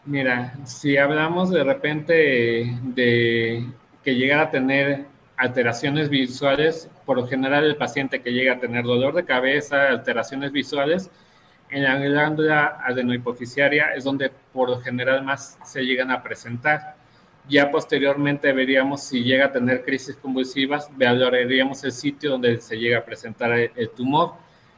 Mira, 0.05 0.53
si 0.65 0.97
hablamos 0.97 1.49
de 1.49 1.63
repente 1.63 2.77
de 2.83 3.65
que 4.03 4.15
llegara 4.15 4.43
a 4.43 4.51
tener 4.51 5.07
alteraciones 5.35 6.09
visuales, 6.09 6.89
por 7.05 7.17
lo 7.17 7.27
general 7.27 7.65
el 7.65 7.75
paciente 7.75 8.21
que 8.21 8.31
llega 8.31 8.53
a 8.53 8.59
tener 8.59 8.85
dolor 8.85 9.15
de 9.15 9.25
cabeza, 9.25 9.89
alteraciones 9.89 10.51
visuales, 10.51 11.09
en 11.75 11.83
la 11.83 11.97
glándula 11.97 12.77
adenohipofisiaria 12.85 13.93
es 13.95 14.05
donde 14.05 14.31
por 14.53 14.69
lo 14.69 14.79
general 14.79 15.25
más 15.25 15.59
se 15.65 15.81
llegan 15.81 16.09
a 16.09 16.23
presentar. 16.23 16.95
Ya 17.49 17.69
posteriormente 17.69 18.53
veríamos 18.53 19.03
si 19.03 19.25
llega 19.25 19.47
a 19.47 19.51
tener 19.51 19.83
crisis 19.83 20.15
convulsivas, 20.15 20.89
valoraríamos 20.95 21.83
el 21.83 21.91
sitio 21.91 22.31
donde 22.31 22.61
se 22.61 22.77
llega 22.77 22.99
a 22.99 23.03
presentar 23.03 23.51
el, 23.51 23.89
tumor. 23.89 24.35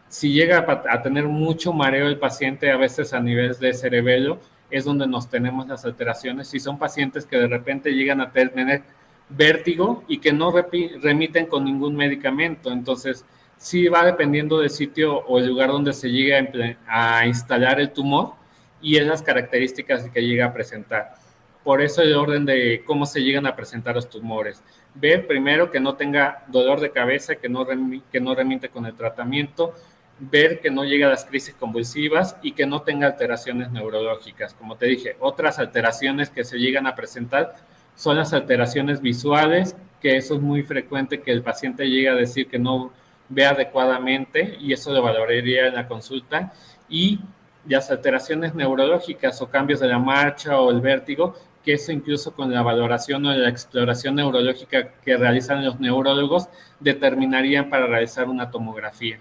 Si 0.07 0.33
llega 0.33 0.65
a, 0.89 1.01
tener 1.03 1.25
mucho 1.25 1.71
mareo 1.71 2.07
el 2.07 2.17
paciente, 2.17 2.71
a 2.71 2.77
veces 2.77 3.13
a 3.13 3.19
nivel 3.19 3.55
de 3.59 3.73
cerebelo, 3.73 4.39
es 4.71 4.83
donde 4.83 5.05
nos 5.05 5.29
tenemos 5.29 5.67
las 5.67 5.85
alteraciones. 5.85 6.47
Si 6.47 6.59
son 6.59 6.79
pacientes 6.79 7.27
que 7.27 7.37
de 7.37 7.47
repente 7.47 7.91
llegan 7.91 8.21
a 8.21 8.31
tener 8.31 8.81
vértigo 9.29 10.03
y 10.07 10.17
que 10.17 10.33
no 10.33 10.51
remiten 10.51 11.45
con 11.45 11.63
ningún 11.63 11.95
medicamento, 11.95 12.71
entonces 12.71 13.23
sí 13.57 13.87
va 13.87 14.05
dependiendo 14.05 14.59
del 14.59 14.69
sitio 14.69 15.19
o 15.25 15.39
el 15.39 15.47
lugar 15.47 15.69
donde 15.69 15.93
se 15.93 16.09
llegue 16.09 16.77
a, 16.87 17.25
instalar 17.25 17.79
el 17.79 17.91
tumor 17.91 18.33
y 18.81 18.97
esas 18.97 19.21
características 19.21 20.09
que 20.09 20.21
llega 20.21 20.45
a 20.45 20.53
presentar. 20.53 21.15
Por 21.63 21.81
eso 21.81 22.01
el 22.01 22.15
orden 22.15 22.45
de 22.45 22.83
cómo 22.85 23.05
se 23.05 23.21
llegan 23.21 23.45
a 23.45 23.55
presentar 23.55 23.95
los 23.95 24.09
tumores. 24.09 24.63
Ver 24.95 25.27
primero 25.27 25.69
que 25.69 25.79
no 25.79 25.95
tenga 25.95 26.45
dolor 26.47 26.79
de 26.79 26.91
cabeza, 26.91 27.35
que 27.35 27.49
no, 27.49 27.67
que 28.11 28.21
no 28.21 28.35
remite 28.35 28.69
con 28.69 28.85
el 28.85 28.93
tratamiento, 28.95 29.73
ver 30.19 30.61
que 30.61 30.71
no 30.71 30.85
llegue 30.85 31.03
a 31.03 31.09
las 31.09 31.25
crisis 31.25 31.53
convulsivas 31.55 32.37
y 32.41 32.53
que 32.53 32.65
no 32.65 32.81
tenga 32.83 33.07
alteraciones 33.07 33.71
neurológicas. 33.71 34.53
Como 34.53 34.77
te 34.77 34.85
dije, 34.85 35.17
otras 35.19 35.59
alteraciones 35.59 36.29
que 36.29 36.43
se 36.43 36.57
llegan 36.57 36.87
a 36.87 36.95
presentar 36.95 37.55
son 37.95 38.15
las 38.15 38.33
alteraciones 38.33 39.01
visuales, 39.01 39.75
que 40.01 40.15
eso 40.15 40.35
es 40.35 40.41
muy 40.41 40.63
frecuente 40.63 41.21
que 41.21 41.31
el 41.31 41.41
paciente 41.41 41.89
llegue 41.89 42.09
a 42.09 42.15
decir 42.15 42.47
que 42.47 42.59
no 42.59 42.93
ve 43.29 43.45
adecuadamente 43.45 44.57
y 44.59 44.73
eso 44.73 44.91
lo 44.91 45.01
valoraría 45.01 45.67
en 45.67 45.75
la 45.75 45.87
consulta. 45.87 46.53
Y 46.89 47.19
las 47.67 47.91
alteraciones 47.91 48.55
neurológicas 48.55 49.41
o 49.41 49.49
cambios 49.49 49.79
de 49.79 49.87
la 49.87 49.99
marcha 49.99 50.59
o 50.59 50.71
el 50.71 50.81
vértigo, 50.81 51.35
que 51.63 51.73
eso 51.73 51.91
incluso 51.91 52.33
con 52.33 52.53
la 52.53 52.61
valoración 52.61 53.25
o 53.25 53.33
la 53.33 53.49
exploración 53.49 54.15
neurológica 54.15 54.93
que 55.03 55.17
realizan 55.17 55.65
los 55.65 55.79
neurólogos 55.79 56.47
determinarían 56.79 57.69
para 57.69 57.87
realizar 57.87 58.29
una 58.29 58.49
tomografía. 58.49 59.19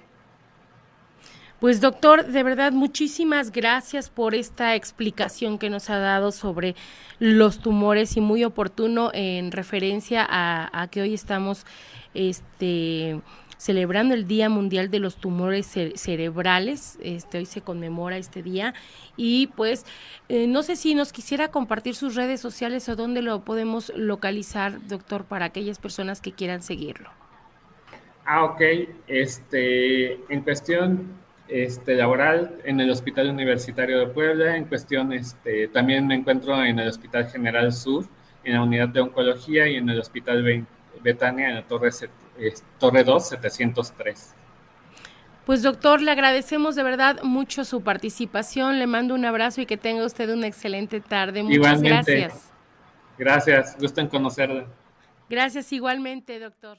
Pues 1.58 1.80
doctor, 1.80 2.26
de 2.26 2.42
verdad 2.42 2.72
muchísimas 2.72 3.50
gracias 3.50 4.10
por 4.10 4.34
esta 4.34 4.74
explicación 4.74 5.58
que 5.58 5.70
nos 5.70 5.88
ha 5.88 5.98
dado 5.98 6.30
sobre 6.30 6.76
los 7.18 7.60
tumores 7.60 8.18
y 8.18 8.20
muy 8.20 8.44
oportuno 8.44 9.10
en 9.14 9.50
referencia 9.52 10.26
a, 10.28 10.86
que 10.90 11.00
hoy 11.00 11.14
estamos 11.14 11.64
este 12.12 13.20
celebrando 13.56 14.14
el 14.14 14.26
Día 14.26 14.48
Mundial 14.48 14.90
de 14.90 14.98
los 14.98 15.16
Tumores 15.16 15.66
Cerebrales. 15.94 16.98
Este, 17.02 17.38
hoy 17.38 17.46
se 17.46 17.60
conmemora 17.60 18.16
este 18.16 18.42
día. 18.42 18.74
Y 19.16 19.48
pues, 19.48 19.84
eh, 20.28 20.46
no 20.46 20.62
sé 20.62 20.76
si 20.76 20.94
nos 20.94 21.12
quisiera 21.12 21.48
compartir 21.48 21.94
sus 21.94 22.14
redes 22.14 22.40
sociales 22.40 22.88
o 22.88 22.96
dónde 22.96 23.22
lo 23.22 23.44
podemos 23.44 23.92
localizar, 23.94 24.86
doctor, 24.86 25.24
para 25.24 25.46
aquellas 25.46 25.78
personas 25.78 26.20
que 26.20 26.32
quieran 26.32 26.62
seguirlo. 26.62 27.10
Ah, 28.24 28.44
ok. 28.44 28.60
Este, 29.06 30.14
en 30.32 30.40
cuestión 30.42 31.12
este, 31.48 31.94
laboral 31.94 32.58
en 32.64 32.80
el 32.80 32.90
Hospital 32.90 33.30
Universitario 33.30 34.00
de 34.00 34.06
Puebla, 34.08 34.56
en 34.56 34.64
cuestión, 34.64 35.12
este, 35.12 35.68
también 35.68 36.06
me 36.06 36.16
encuentro 36.16 36.62
en 36.64 36.78
el 36.78 36.88
Hospital 36.88 37.28
General 37.30 37.72
Sur, 37.72 38.06
en 38.44 38.54
la 38.54 38.62
unidad 38.62 38.88
de 38.88 39.00
oncología 39.00 39.68
y 39.68 39.76
en 39.76 39.88
el 39.88 40.00
Hospital 40.00 40.66
Betania, 41.02 41.48
en 41.48 41.54
la 41.56 41.62
Torre, 41.62 41.90
Torre 42.78 43.04
2, 43.04 43.28
703. 43.28 44.34
Pues 45.44 45.62
doctor, 45.62 46.02
le 46.02 46.10
agradecemos 46.10 46.74
de 46.74 46.82
verdad 46.82 47.22
mucho 47.22 47.64
su 47.64 47.82
participación, 47.82 48.80
le 48.80 48.88
mando 48.88 49.14
un 49.14 49.24
abrazo 49.24 49.60
y 49.60 49.66
que 49.66 49.76
tenga 49.76 50.04
usted 50.04 50.28
una 50.30 50.48
excelente 50.48 51.00
tarde. 51.00 51.44
Muchas 51.44 51.80
gracias. 51.80 52.50
Gracias, 53.16 53.76
gusto 53.78 54.00
en 54.00 54.08
conocerla. 54.08 54.66
Gracias 55.28 55.72
igualmente, 55.72 56.38
doctor. 56.40 56.78